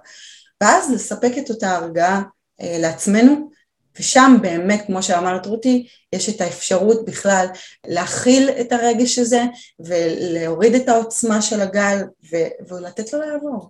ואז 0.64 0.92
לספק 0.92 1.32
את 1.38 1.50
אותה 1.50 1.76
הרגעה 1.76 2.22
אה, 2.62 2.78
לעצמנו 2.80 3.50
ושם 4.00 4.38
באמת, 4.42 4.84
כמו 4.88 5.04
שאמרת 5.04 5.46
רותי, 5.46 5.88
יש 6.16 6.30
את 6.30 6.42
האפשרות 6.42 7.06
בכלל 7.06 7.46
להכיל 7.88 8.50
את 8.50 8.72
הרגש 8.72 9.20
הזה 9.20 9.44
ולהוריד 9.80 10.76
את 10.76 10.90
העוצמה 10.90 11.42
של 11.42 11.62
הגל 11.62 11.98
ו- 12.32 12.74
ולתת 12.74 13.14
לו 13.14 13.20
לעבור. 13.20 13.70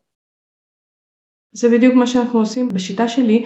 זה 1.51 1.69
בדיוק 1.69 1.95
מה 1.95 2.08
שאנחנו 2.08 2.39
עושים 2.39 2.67
בשיטה 2.67 3.08
שלי, 3.08 3.45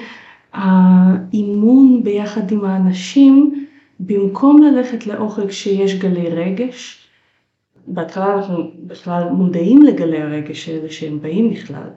האימון 0.53 2.03
ביחד 2.03 2.51
עם 2.51 2.65
האנשים, 2.65 3.67
במקום 3.99 4.63
ללכת 4.63 5.07
לאוכל 5.07 5.47
כשיש 5.47 5.95
גלי 5.95 6.29
רגש, 6.29 7.07
בהתחלה 7.87 8.35
אנחנו 8.35 8.71
בכלל 8.77 9.29
מודעים 9.29 9.81
לגלי 9.83 10.21
הרגש 10.21 10.69
האלה 10.69 10.91
שהם 10.91 11.21
באים 11.21 11.53
בכלל, 11.53 11.89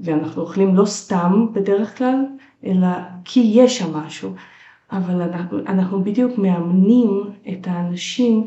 ואנחנו 0.00 0.42
אוכלים 0.42 0.76
לא 0.76 0.84
סתם 0.84 1.46
בדרך 1.52 1.98
כלל, 1.98 2.24
אלא 2.66 2.88
כי 3.24 3.50
יש 3.54 3.78
שם 3.78 3.96
משהו. 3.96 4.30
אבל 4.92 5.22
אנחנו, 5.22 5.58
אנחנו 5.66 6.04
בדיוק 6.04 6.38
מאמנים 6.38 7.22
את 7.48 7.66
האנשים 7.66 8.44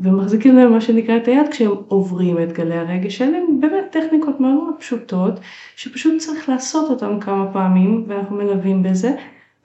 ומחזיקים 0.00 0.56
להם 0.56 0.72
מה 0.72 0.80
שנקרא 0.80 1.16
את 1.16 1.28
היד 1.28 1.48
כשהם 1.48 1.70
עוברים 1.88 2.42
את 2.42 2.52
גלי 2.52 2.76
הרגש 2.76 3.20
האלה, 3.20 3.38
באמת 3.60 3.84
טכניקות 3.90 4.40
מאוד 4.40 4.54
מאוד 4.54 4.74
פשוטות, 4.78 5.40
שפשוט 5.76 6.18
צריך 6.18 6.48
לעשות 6.48 6.90
אותן 6.90 7.20
כמה 7.20 7.52
פעמים 7.52 8.04
ואנחנו 8.08 8.36
מלווים 8.36 8.82
בזה, 8.82 9.14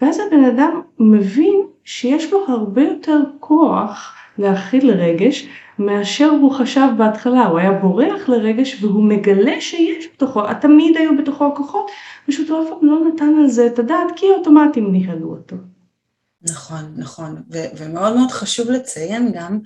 ואז 0.02 0.20
הבן 0.20 0.44
אדם 0.44 0.82
מבין 1.00 1.62
שיש 1.84 2.34
לו 2.34 2.40
הרבה 2.48 2.82
יותר 2.82 3.20
כוח 3.40 4.16
להכיל 4.38 4.92
רגש 4.92 5.48
מאשר 5.80 6.30
הוא 6.42 6.54
חשב 6.54 6.88
בהתחלה, 6.98 7.46
הוא 7.46 7.60
היה 7.60 7.72
בורח 7.72 8.30
לרגש 8.30 8.84
והוא 8.84 9.04
מגלה 9.04 9.62
שיש 9.62 10.06
בתוכו, 10.14 10.42
תמיד 10.62 10.98
היו 10.98 11.18
בתוכו 11.18 11.48
הכוחות, 11.48 11.92
פשוט 12.28 12.50
הוא 12.50 12.64
אף 12.64 12.70
פעם 12.70 12.90
לא 12.90 13.00
נתן 13.14 13.34
על 13.40 13.50
זה 13.50 13.68
את 13.68 13.80
הדעת 13.80 14.08
כי 14.16 14.26
אוטומטים 14.26 14.92
ניהלו 14.92 15.30
אותו. 15.30 15.56
נכון, 16.42 16.94
נכון, 16.98 17.42
ו- 17.52 17.66
ומאוד 17.78 18.16
מאוד 18.16 18.32
חשוב 18.32 18.70
לציין 18.70 19.32
גם 19.36 19.60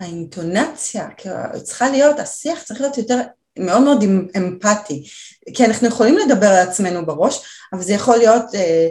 שהאינטונציה 0.00 1.08
שה- 1.18 1.60
צריכה 1.62 1.90
להיות, 1.90 2.18
השיח 2.18 2.62
צריך 2.62 2.80
להיות 2.80 2.98
יותר 2.98 3.20
מאוד 3.58 3.82
מאוד 3.82 4.04
אמפתי, 4.36 5.04
כי 5.54 5.64
אנחנו 5.64 5.88
יכולים 5.88 6.18
לדבר 6.18 6.46
על 6.46 6.68
עצמנו 6.68 7.06
בראש, 7.06 7.44
אבל 7.72 7.82
זה 7.82 7.92
יכול 7.92 8.16
להיות, 8.16 8.54
אה, 8.54 8.88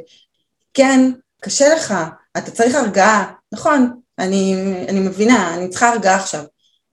כן, 0.74 1.12
קשה 1.42 1.76
לך, 1.76 1.94
אתה 2.38 2.52
צריך 2.52 2.76
הרגעה, 2.76 3.34
נכון, 3.52 4.00
אני, 4.20 4.56
אני 4.90 5.00
מבינה, 5.00 5.56
אני 5.56 5.70
צריכה 5.70 5.90
הרגעה 5.90 6.16
עכשיו. 6.16 6.44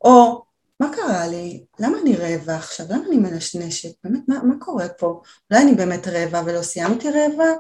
או, 0.04 0.44
מה 0.80 0.92
קרה 0.96 1.26
לי? 1.26 1.64
למה 1.80 1.98
אני 2.02 2.16
רעבה 2.16 2.56
עכשיו? 2.56 2.87
למה 2.90 3.04
אני 3.08 3.16
מנשנשת? 3.16 3.88
באמת, 4.04 4.20
מה, 4.28 4.42
מה 4.42 4.54
קורה 4.58 4.88
פה? 4.88 5.20
אולי 5.50 5.62
אני 5.62 5.74
באמת 5.74 6.08
רעבה 6.08 6.42
ולא 6.46 6.62
סיימתי 6.62 7.10
רעבה? 7.10 7.52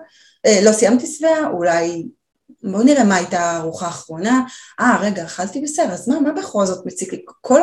אה, 0.46 0.60
לא 0.62 0.72
סיימתי 0.72 1.06
שבעה? 1.06 1.50
אולי... 1.50 2.08
בואו 2.62 2.82
נראה 2.82 3.04
מה 3.04 3.14
הייתה 3.14 3.40
הארוחה 3.40 3.86
האחרונה. 3.86 4.42
אה, 4.80 4.98
רגע, 5.00 5.24
אכלתי 5.24 5.60
בסדר, 5.60 5.92
אז 5.92 6.08
מה, 6.08 6.20
מה 6.20 6.32
בכל 6.32 6.66
זאת 6.66 6.86
מציק 6.86 7.12
לי? 7.12 7.24
כל 7.40 7.60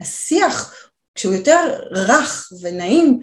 השיח, 0.00 0.74
כשהוא 1.14 1.34
יותר 1.34 1.78
רך 1.90 2.52
ונעים, 2.62 3.20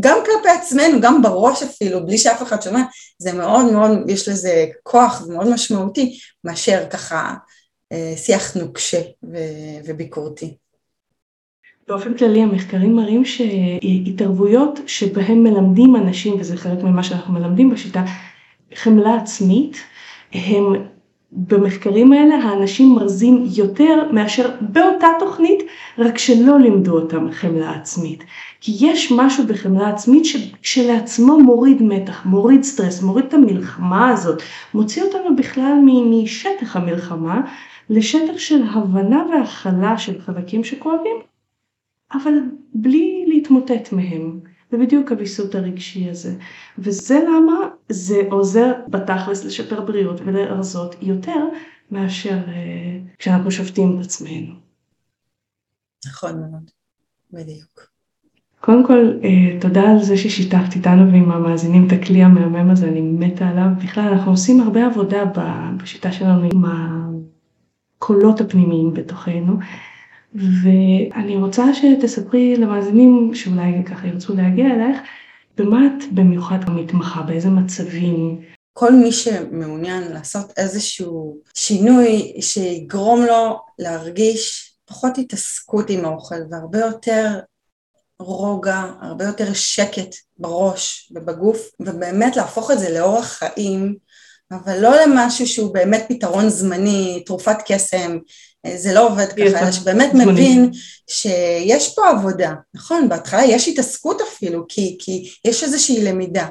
גם 0.00 0.18
כלפי 0.24 0.48
עצמנו, 0.48 1.00
גם 1.00 1.22
בראש 1.22 1.62
אפילו, 1.62 2.06
בלי 2.06 2.18
שאף 2.18 2.42
אחד 2.42 2.62
שומע, 2.62 2.82
זה 3.18 3.32
מאוד 3.32 3.72
מאוד, 3.72 4.10
יש 4.10 4.28
לזה 4.28 4.66
כוח 4.82 5.22
ומאוד 5.26 5.48
משמעותי, 5.52 6.18
מאשר 6.44 6.86
ככה 6.90 7.34
אה, 7.92 8.12
שיח 8.16 8.56
נוקשה 8.56 9.00
וביקורתי. 9.84 10.56
באופן 11.88 12.16
כללי 12.16 12.42
המחקרים 12.42 12.96
מראים 12.96 13.24
שהתערבויות 13.24 14.80
שבהם 14.86 15.42
מלמדים 15.42 15.96
אנשים, 15.96 16.40
וזה 16.40 16.56
חלק 16.56 16.82
ממה 16.82 17.02
שאנחנו 17.02 17.32
מלמדים 17.32 17.70
בשיטה, 17.70 18.04
חמלה 18.74 19.14
עצמית, 19.14 19.76
הם 20.32 20.88
במחקרים 21.32 22.12
האלה 22.12 22.34
האנשים 22.34 22.94
מרזים 22.94 23.44
יותר 23.56 24.12
מאשר 24.12 24.50
באותה 24.60 25.06
תוכנית, 25.18 25.62
רק 25.98 26.18
שלא 26.18 26.58
לימדו 26.58 26.98
אותם 26.98 27.32
חמלה 27.32 27.70
עצמית. 27.74 28.24
כי 28.60 28.76
יש 28.80 29.12
משהו 29.12 29.46
בחמלה 29.46 29.88
עצמית 29.88 30.24
שכשלעצמו 30.24 31.40
מוריד 31.40 31.82
מתח, 31.82 32.26
מוריד 32.26 32.62
סטרס, 32.62 33.02
מוריד 33.02 33.24
את 33.24 33.34
המלחמה 33.34 34.08
הזאת, 34.08 34.42
מוציא 34.74 35.02
אותנו 35.02 35.36
בכלל 35.36 35.74
משטח 36.10 36.76
המלחמה 36.76 37.40
לשטח 37.90 38.38
של 38.38 38.62
הבנה 38.62 39.24
והכלה 39.30 39.98
של 39.98 40.20
חלקים 40.20 40.64
שכואבים, 40.64 41.16
אבל 42.12 42.32
בלי 42.74 43.24
להתמוטט 43.28 43.92
מהם. 43.92 44.40
זה 44.70 44.78
בדיוק 44.78 45.12
הוויסות 45.12 45.54
הרגשי 45.54 46.10
הזה. 46.10 46.34
וזה 46.78 47.18
למה 47.28 47.68
זה 47.88 48.22
עוזר 48.30 48.72
בתכלס 48.88 49.44
לשפר 49.44 49.80
בריאות 49.80 50.20
ולרזות 50.20 50.96
יותר 51.02 51.44
מאשר 51.90 52.38
אה, 52.48 52.98
כשאנחנו 53.18 53.50
שופטים 53.50 53.96
את 54.00 54.04
עצמנו. 54.04 54.54
נכון 56.06 56.40
מאוד, 56.40 56.70
בדיוק. 57.32 57.88
קודם 58.60 58.86
כל, 58.86 59.12
אה, 59.24 59.60
תודה 59.60 59.90
על 59.90 60.02
זה 60.02 60.16
ששיתפת 60.16 60.74
איתנו 60.76 61.12
ועם 61.12 61.32
המאזינים 61.32 61.86
את 61.86 61.92
הכלי 61.92 62.22
המהמם 62.22 62.70
הזה, 62.70 62.88
אני 62.88 63.00
מתה 63.00 63.48
עליו. 63.48 63.68
בכלל, 63.84 64.08
אנחנו 64.12 64.30
עושים 64.30 64.60
הרבה 64.60 64.86
עבודה 64.86 65.24
בשיטה 65.82 66.12
שלנו 66.12 66.48
עם 66.52 66.64
הקולות 67.98 68.40
הפנימיים 68.40 68.94
בתוכנו. 68.94 69.58
ואני 70.62 71.36
רוצה 71.36 71.64
שתספרי 71.74 72.56
למאזינים 72.56 73.30
שאולי 73.34 73.84
ככה 73.86 74.06
ירצו 74.06 74.34
להגיע 74.34 74.66
אלייך, 74.66 74.98
במה 75.56 75.86
את 75.86 76.12
במיוחד 76.12 76.58
מתמחה, 76.70 77.22
באיזה 77.22 77.48
מצבים? 77.50 78.40
כל 78.72 78.92
מי 78.92 79.12
שמעוניין 79.12 80.12
לעשות 80.12 80.52
איזשהו 80.56 81.38
שינוי 81.54 82.36
שיגרום 82.40 83.20
לו 83.20 83.60
להרגיש 83.78 84.72
פחות 84.86 85.18
התעסקות 85.18 85.90
עם 85.90 86.04
האוכל 86.04 86.34
והרבה 86.50 86.78
יותר 86.78 87.38
רוגע, 88.20 88.84
הרבה 89.00 89.24
יותר 89.24 89.52
שקט 89.52 90.14
בראש 90.38 91.12
ובגוף, 91.14 91.70
ובאמת 91.80 92.36
להפוך 92.36 92.70
את 92.70 92.78
זה 92.78 92.98
לאורח 92.98 93.26
חיים 93.26 93.96
אבל 94.50 94.80
לא 94.82 95.02
למשהו 95.02 95.46
שהוא 95.46 95.74
באמת 95.74 96.04
פתרון 96.08 96.48
זמני, 96.48 97.22
תרופת 97.26 97.56
קסם, 97.66 98.18
זה 98.76 98.94
לא 98.94 99.06
עובד 99.08 99.26
ככה, 99.26 99.60
אלא 99.62 99.72
שבאמת 99.72 100.14
מבין 100.14 100.70
שיש 101.06 101.94
פה 101.94 102.08
עבודה, 102.08 102.54
נכון? 102.74 103.08
בהתחלה 103.08 103.44
יש 103.44 103.68
התעסקות 103.68 104.20
אפילו, 104.20 104.64
כי, 104.68 104.96
כי 105.00 105.30
יש 105.44 105.64
איזושהי 105.64 106.04
למידה, 106.04 106.46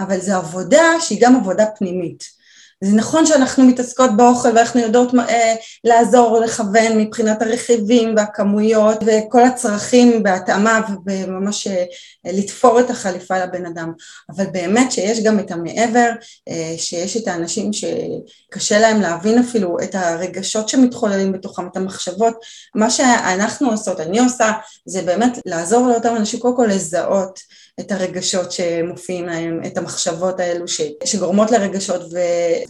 אבל 0.00 0.20
זו 0.20 0.36
עבודה 0.36 0.82
שהיא 1.00 1.18
גם 1.20 1.36
עבודה 1.36 1.66
פנימית. 1.78 2.41
זה 2.84 2.96
נכון 2.96 3.26
שאנחנו 3.26 3.64
מתעסקות 3.64 4.10
באוכל 4.16 4.48
ואנחנו 4.56 4.80
יודעות 4.80 5.14
אה, 5.14 5.54
לעזור 5.84 6.36
או 6.36 6.40
לכוון 6.40 6.98
מבחינת 6.98 7.42
הרכיבים 7.42 8.14
והכמויות 8.16 8.98
וכל 9.06 9.44
הצרכים 9.44 10.22
בהתאמה 10.22 10.80
וממש 11.06 11.66
אה, 11.66 11.84
לתפור 12.24 12.80
את 12.80 12.90
החליפה 12.90 13.44
לבן 13.44 13.66
אדם, 13.66 13.92
אבל 14.30 14.46
באמת 14.46 14.92
שיש 14.92 15.20
גם 15.20 15.38
את 15.38 15.50
המעבר, 15.50 16.10
אה, 16.48 16.74
שיש 16.76 17.16
את 17.16 17.28
האנשים 17.28 17.70
שקשה 17.72 18.78
להם 18.78 19.00
להבין 19.00 19.38
אפילו 19.38 19.76
את 19.82 19.94
הרגשות 19.94 20.68
שמתחוללים 20.68 21.32
בתוכם, 21.32 21.66
את 21.66 21.76
המחשבות, 21.76 22.34
מה 22.74 22.90
שאנחנו 22.90 23.70
עושות, 23.70 24.00
אני 24.00 24.18
עושה, 24.18 24.52
זה 24.86 25.02
באמת 25.02 25.38
לעזור 25.46 25.88
לאותם 25.88 26.16
אנשים 26.16 26.40
קודם 26.40 26.56
כל 26.56 26.66
לזהות 26.66 27.40
את 27.80 27.92
הרגשות 27.92 28.52
שמופיעים 28.52 29.26
להם, 29.26 29.60
את 29.66 29.78
המחשבות 29.78 30.40
האלו 30.40 30.68
ש, 30.68 30.80
שגורמות 31.04 31.50
לרגשות 31.50 32.02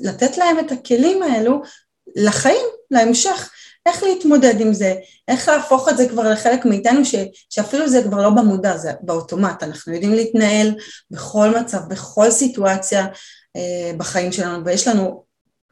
ולתת 0.02 0.36
להם 0.36 0.58
את 0.58 0.72
הכלים 0.72 1.22
האלו 1.22 1.62
לחיים, 2.16 2.66
להמשך, 2.90 3.50
איך 3.86 4.02
להתמודד 4.02 4.60
עם 4.60 4.72
זה, 4.72 4.94
איך 5.28 5.48
להפוך 5.48 5.88
את 5.88 5.96
זה 5.96 6.08
כבר 6.08 6.30
לחלק 6.30 6.64
מאיתנו 6.64 7.04
ש, 7.04 7.14
שאפילו 7.50 7.88
זה 7.88 8.02
כבר 8.02 8.22
לא 8.22 8.30
במודע, 8.30 8.76
זה 8.76 8.92
באוטומט, 9.00 9.62
אנחנו 9.62 9.92
יודעים 9.92 10.12
להתנהל 10.12 10.74
בכל 11.10 11.48
מצב, 11.60 11.78
בכל 11.88 12.30
סיטואציה 12.30 13.06
אה, 13.56 13.92
בחיים 13.96 14.32
שלנו 14.32 14.64
ויש 14.64 14.88
לנו 14.88 15.24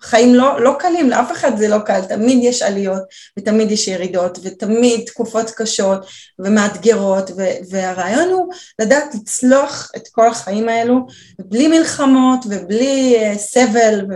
חיים 0.03 0.35
לא, 0.35 0.61
לא 0.61 0.77
קלים, 0.79 1.11
לאף 1.11 1.33
אחד 1.33 1.57
זה 1.57 1.69
לא 1.69 1.79
קל, 1.79 2.01
תמיד 2.01 2.39
יש 2.43 2.63
עליות 2.63 3.03
ותמיד 3.39 3.71
יש 3.71 3.89
ירידות 3.89 4.39
ותמיד 4.43 5.05
תקופות 5.07 5.51
קשות 5.51 6.07
ומאתגרות 6.39 7.31
ו, 7.37 7.43
והרעיון 7.71 8.29
הוא 8.29 8.53
לדעת 8.79 9.15
לצלוח 9.15 9.91
את 9.97 10.09
כל 10.09 10.29
החיים 10.29 10.69
האלו 10.69 11.07
בלי 11.39 11.69
מלחמות 11.69 12.41
ובלי 12.49 13.17
uh, 13.35 13.39
סבל 13.39 14.07
ו, 14.11 14.15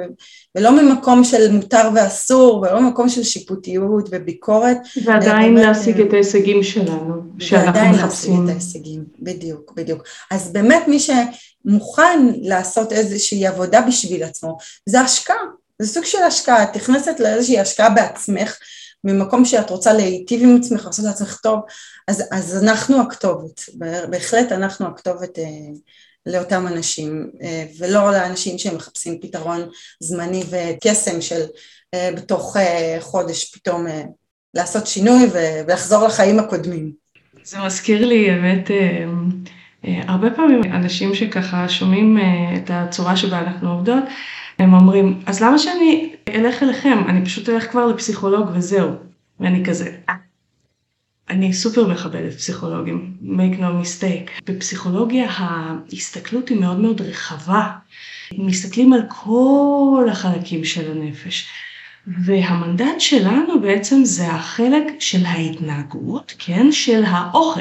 ולא 0.55 0.83
ממקום 0.83 1.25
של 1.25 1.53
מותר 1.53 1.91
ואסור 1.95 2.61
ולא 2.61 2.81
ממקום 2.81 3.09
של 3.09 3.23
שיפוטיות 3.23 4.09
וביקורת. 4.11 4.79
ועדיין 5.05 5.55
להשיג 5.55 6.01
את 6.01 6.13
ההישגים 6.13 6.63
שלנו, 6.63 7.15
שאנחנו 7.39 7.71
מחפשים. 7.71 7.75
ועדיין 7.75 7.95
להשיג 7.95 8.33
את 8.33 8.49
ההישגים, 8.49 9.05
בדיוק, 9.19 9.73
בדיוק. 9.77 10.03
אז 10.31 10.53
באמת 10.53 10.89
מי 10.89 10.99
שמוכן 11.01 12.27
לעשות 12.43 12.93
איזושהי 12.93 13.47
עבודה 13.47 13.81
בשביל 13.81 14.23
עצמו 14.23 14.59
זה 14.87 15.01
השקעה. 15.01 15.37
זה 15.79 15.89
סוג 15.89 16.05
של 16.05 16.23
השקעה, 16.23 16.63
את 16.63 16.77
נכנסת 16.77 17.21
לאיזושהי 17.21 17.61
השקעה 17.61 17.91
בעצמך, 17.91 18.57
ממקום 19.05 19.45
שאת 19.45 19.71
רוצה 19.71 19.93
להיטיב 19.93 20.43
עם 20.43 20.57
עצמך, 20.57 20.85
לעשות 20.87 21.05
לעצמך 21.05 21.41
טוב, 21.43 21.61
אז, 22.09 22.23
אז 22.31 22.65
אנחנו 22.65 23.01
הכתובת, 23.01 23.61
בהחלט 24.11 24.53
אנחנו 24.53 24.87
הכתובת 24.87 25.39
אה, 25.39 25.45
לאותם 26.27 26.67
אנשים, 26.67 27.31
אה, 27.43 27.65
ולא 27.79 28.13
לאנשים 28.13 28.59
שמחפשים 28.59 29.19
פתרון 29.21 29.61
זמני 30.01 30.43
וקסם 30.51 31.21
של 31.21 31.41
אה, 31.95 32.11
בתוך 32.17 32.57
אה, 32.57 32.97
חודש 33.01 33.55
פתאום 33.55 33.87
לעשות 34.55 34.87
שינוי 34.87 35.27
ולחזור 35.33 36.07
לחיים 36.07 36.39
הקודמים. 36.39 36.93
זה 37.45 37.59
מזכיר 37.59 38.07
לי, 38.07 38.31
אה, 38.31 40.03
הרבה 40.07 40.31
פעמים 40.31 40.65
אנשים 40.65 41.15
שככה 41.15 41.69
שומעים 41.69 42.19
את 42.57 42.71
הצורה 42.73 43.17
שבה 43.17 43.39
אנחנו 43.39 43.71
עובדות, 43.71 44.05
הם 44.59 44.75
אומרים, 44.75 45.21
אז 45.27 45.43
למה 45.43 45.59
שאני 45.59 46.15
אלך 46.29 46.63
אליכם? 46.63 46.99
אני 47.09 47.25
פשוט 47.25 47.49
אלך 47.49 47.71
כבר 47.71 47.87
לפסיכולוג 47.87 48.51
וזהו. 48.55 48.91
ואני 49.41 49.65
כזה. 49.65 49.91
אני 51.31 51.53
סופר 51.53 51.87
מכבדת 51.87 52.35
פסיכולוגים, 52.35 53.17
make 53.23 53.59
no 53.59 53.85
mistake. 53.85 54.31
בפסיכולוגיה 54.45 55.31
ההסתכלות 55.31 56.49
היא 56.49 56.61
מאוד 56.61 56.79
מאוד 56.81 57.01
רחבה. 57.01 57.71
מסתכלים 58.39 58.93
על 58.93 59.03
כל 59.09 60.07
החלקים 60.11 60.65
של 60.65 60.91
הנפש. 60.91 61.49
והמנדט 62.07 63.01
שלנו 63.01 63.61
בעצם 63.61 64.05
זה 64.05 64.27
החלק 64.33 64.85
של 64.99 65.27
ההתנהגות, 65.27 66.35
כן? 66.39 66.73
של 66.73 67.05
האוכל. 67.07 67.61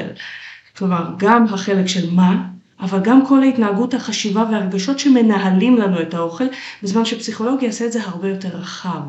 כלומר, 0.78 1.04
גם 1.18 1.46
החלק 1.46 1.88
של 1.88 2.12
מה 2.12 2.44
אבל 2.80 3.00
גם 3.04 3.26
כל 3.26 3.44
ההתנהגות, 3.44 3.94
החשיבה 3.94 4.46
והרגשות 4.52 5.00
שמנהלים 5.00 5.78
לנו 5.78 6.02
את 6.02 6.14
האוכל, 6.14 6.44
בזמן 6.84 7.06
שפסיכולוגיה 7.06 7.68
יעשה 7.68 7.86
את 7.86 7.92
זה 7.92 8.04
הרבה 8.04 8.30
יותר 8.30 8.50
רחב. 8.50 9.02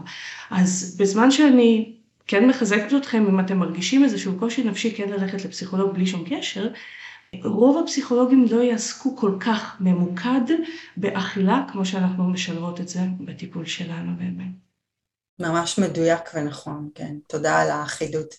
אז 0.51 0.97
בזמן 1.01 1.31
שאני 1.31 1.93
כן 2.27 2.49
מחזקת 2.49 2.95
אתכם, 2.97 3.27
אם 3.29 3.41
אתם 3.41 3.59
מרגישים 3.59 4.05
איזשהו 4.05 4.39
קושי 4.39 4.65
נפשי 4.65 4.95
כן 4.97 5.09
ללכת 5.09 5.45
לפסיכולוג 5.45 5.95
בלי 5.95 6.07
שום 6.07 6.25
קשר, 6.31 6.69
רוב 7.45 7.85
הפסיכולוגים 7.85 8.47
לא 8.51 8.63
יעסקו 8.63 9.17
כל 9.17 9.37
כך 9.41 9.77
ממוקד 9.81 10.41
באכילה, 10.97 11.65
כמו 11.73 11.85
שאנחנו 11.85 12.25
משלבות 12.25 12.81
את 12.81 12.89
זה 12.89 13.01
בטיפול 13.21 13.67
שלנו 13.67 14.17
באמת. 14.17 14.53
ממש 15.39 15.79
מדויק 15.79 16.21
ונכון, 16.35 16.91
כן. 16.95 17.17
תודה 17.29 17.63
על 17.63 17.71
האחידות. 17.71 18.35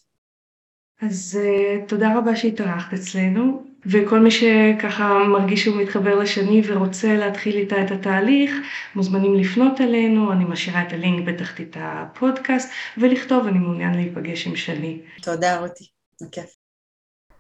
אז 1.02 1.40
uh, 1.42 1.90
תודה 1.90 2.18
רבה 2.18 2.36
שהתארחת 2.36 2.94
אצלנו. 2.94 3.75
וכל 3.86 4.20
מי 4.20 4.32
שככה 4.32 5.24
מרגיש 5.28 5.64
שהוא 5.64 5.82
מתחבר 5.82 6.20
לשני 6.20 6.62
ורוצה 6.68 7.18
להתחיל 7.18 7.56
איתה 7.56 7.82
את 7.82 7.92
התהליך, 7.92 8.52
מוזמנים 8.96 9.36
לפנות 9.36 9.82
אלינו, 9.82 10.32
אני 10.32 10.46
משאירה 10.46 10.82
את 10.82 10.94
הלינק 10.94 11.28
בתחתית 11.28 11.78
הפודקאסט, 11.80 12.70
ולכתוב, 12.98 13.48
אני 13.48 13.60
מעוניין 13.60 13.94
להיפגש 13.96 14.48
עם 14.48 14.56
שני. 14.56 15.00
תודה 15.22 15.60
רותי, 15.60 15.86
בכיף. 16.22 16.50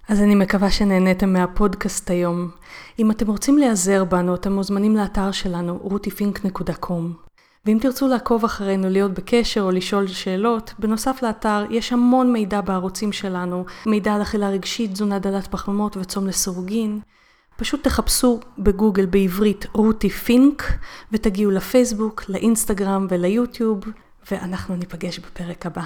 אז 0.09 0.21
אני 0.21 0.35
מקווה 0.35 0.71
שנהניתם 0.71 1.33
מהפודקאסט 1.33 2.09
היום. 2.09 2.51
אם 2.99 3.11
אתם 3.11 3.27
רוצים 3.27 3.57
להיעזר 3.57 4.03
בנו, 4.05 4.35
אתם 4.35 4.53
מוזמנים 4.53 4.95
לאתר 4.95 5.31
שלנו, 5.31 5.89
rutifink.com. 5.89 7.24
ואם 7.65 7.77
תרצו 7.81 8.07
לעקוב 8.07 8.45
אחרינו, 8.45 8.89
להיות 8.89 9.11
בקשר 9.13 9.61
או 9.61 9.71
לשאול 9.71 10.07
שאלות, 10.07 10.73
בנוסף 10.79 11.23
לאתר 11.23 11.65
יש 11.69 11.93
המון 11.93 12.33
מידע 12.33 12.61
בערוצים 12.61 13.11
שלנו, 13.11 13.65
מידע 13.85 14.13
על 14.13 14.21
אכילה 14.21 14.49
רגשית, 14.49 14.91
תזונה 14.91 15.19
דלת 15.19 15.47
פחמימות 15.47 15.97
וצום 15.97 16.27
לסירוגין. 16.27 16.99
פשוט 17.57 17.83
תחפשו 17.83 18.39
בגוגל 18.57 19.05
בעברית 19.05 19.65
רותי 19.73 20.09
פינק 20.09 20.63
ותגיעו 21.11 21.51
לפייסבוק, 21.51 22.23
לאינסטגרם 22.29 23.07
וליוטיוב, 23.09 23.79
ואנחנו 24.31 24.75
ניפגש 24.75 25.19
בפרק 25.19 25.65
הבא. 25.65 25.83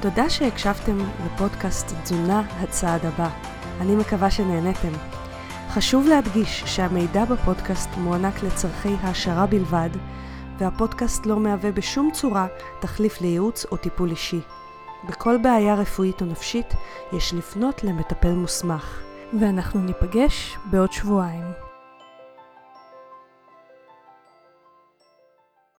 תודה 0.00 0.30
שהקשבתם 0.30 0.98
לפודקאסט 1.26 1.92
תזונה 2.02 2.40
הצעד 2.40 3.06
הבא. 3.06 3.28
אני 3.80 3.96
מקווה 3.96 4.30
שנהניתם. 4.30 5.21
חשוב 5.74 6.06
להדגיש 6.06 6.62
שהמידע 6.66 7.24
בפודקאסט 7.24 7.88
מוענק 7.96 8.42
לצורכי 8.42 8.94
העשרה 9.00 9.46
בלבד, 9.46 9.90
והפודקאסט 10.58 11.26
לא 11.26 11.40
מהווה 11.40 11.72
בשום 11.72 12.10
צורה 12.12 12.46
תחליף 12.80 13.20
לייעוץ 13.20 13.66
או 13.70 13.76
טיפול 13.76 14.10
אישי. 14.10 14.40
בכל 15.08 15.36
בעיה 15.42 15.74
רפואית 15.74 16.20
או 16.20 16.26
נפשית 16.26 16.74
יש 17.12 17.34
לפנות 17.34 17.84
למטפל 17.84 18.32
מוסמך. 18.32 19.00
ואנחנו 19.40 19.80
ניפגש 19.80 20.56
בעוד 20.70 20.92
שבועיים. 20.92 21.71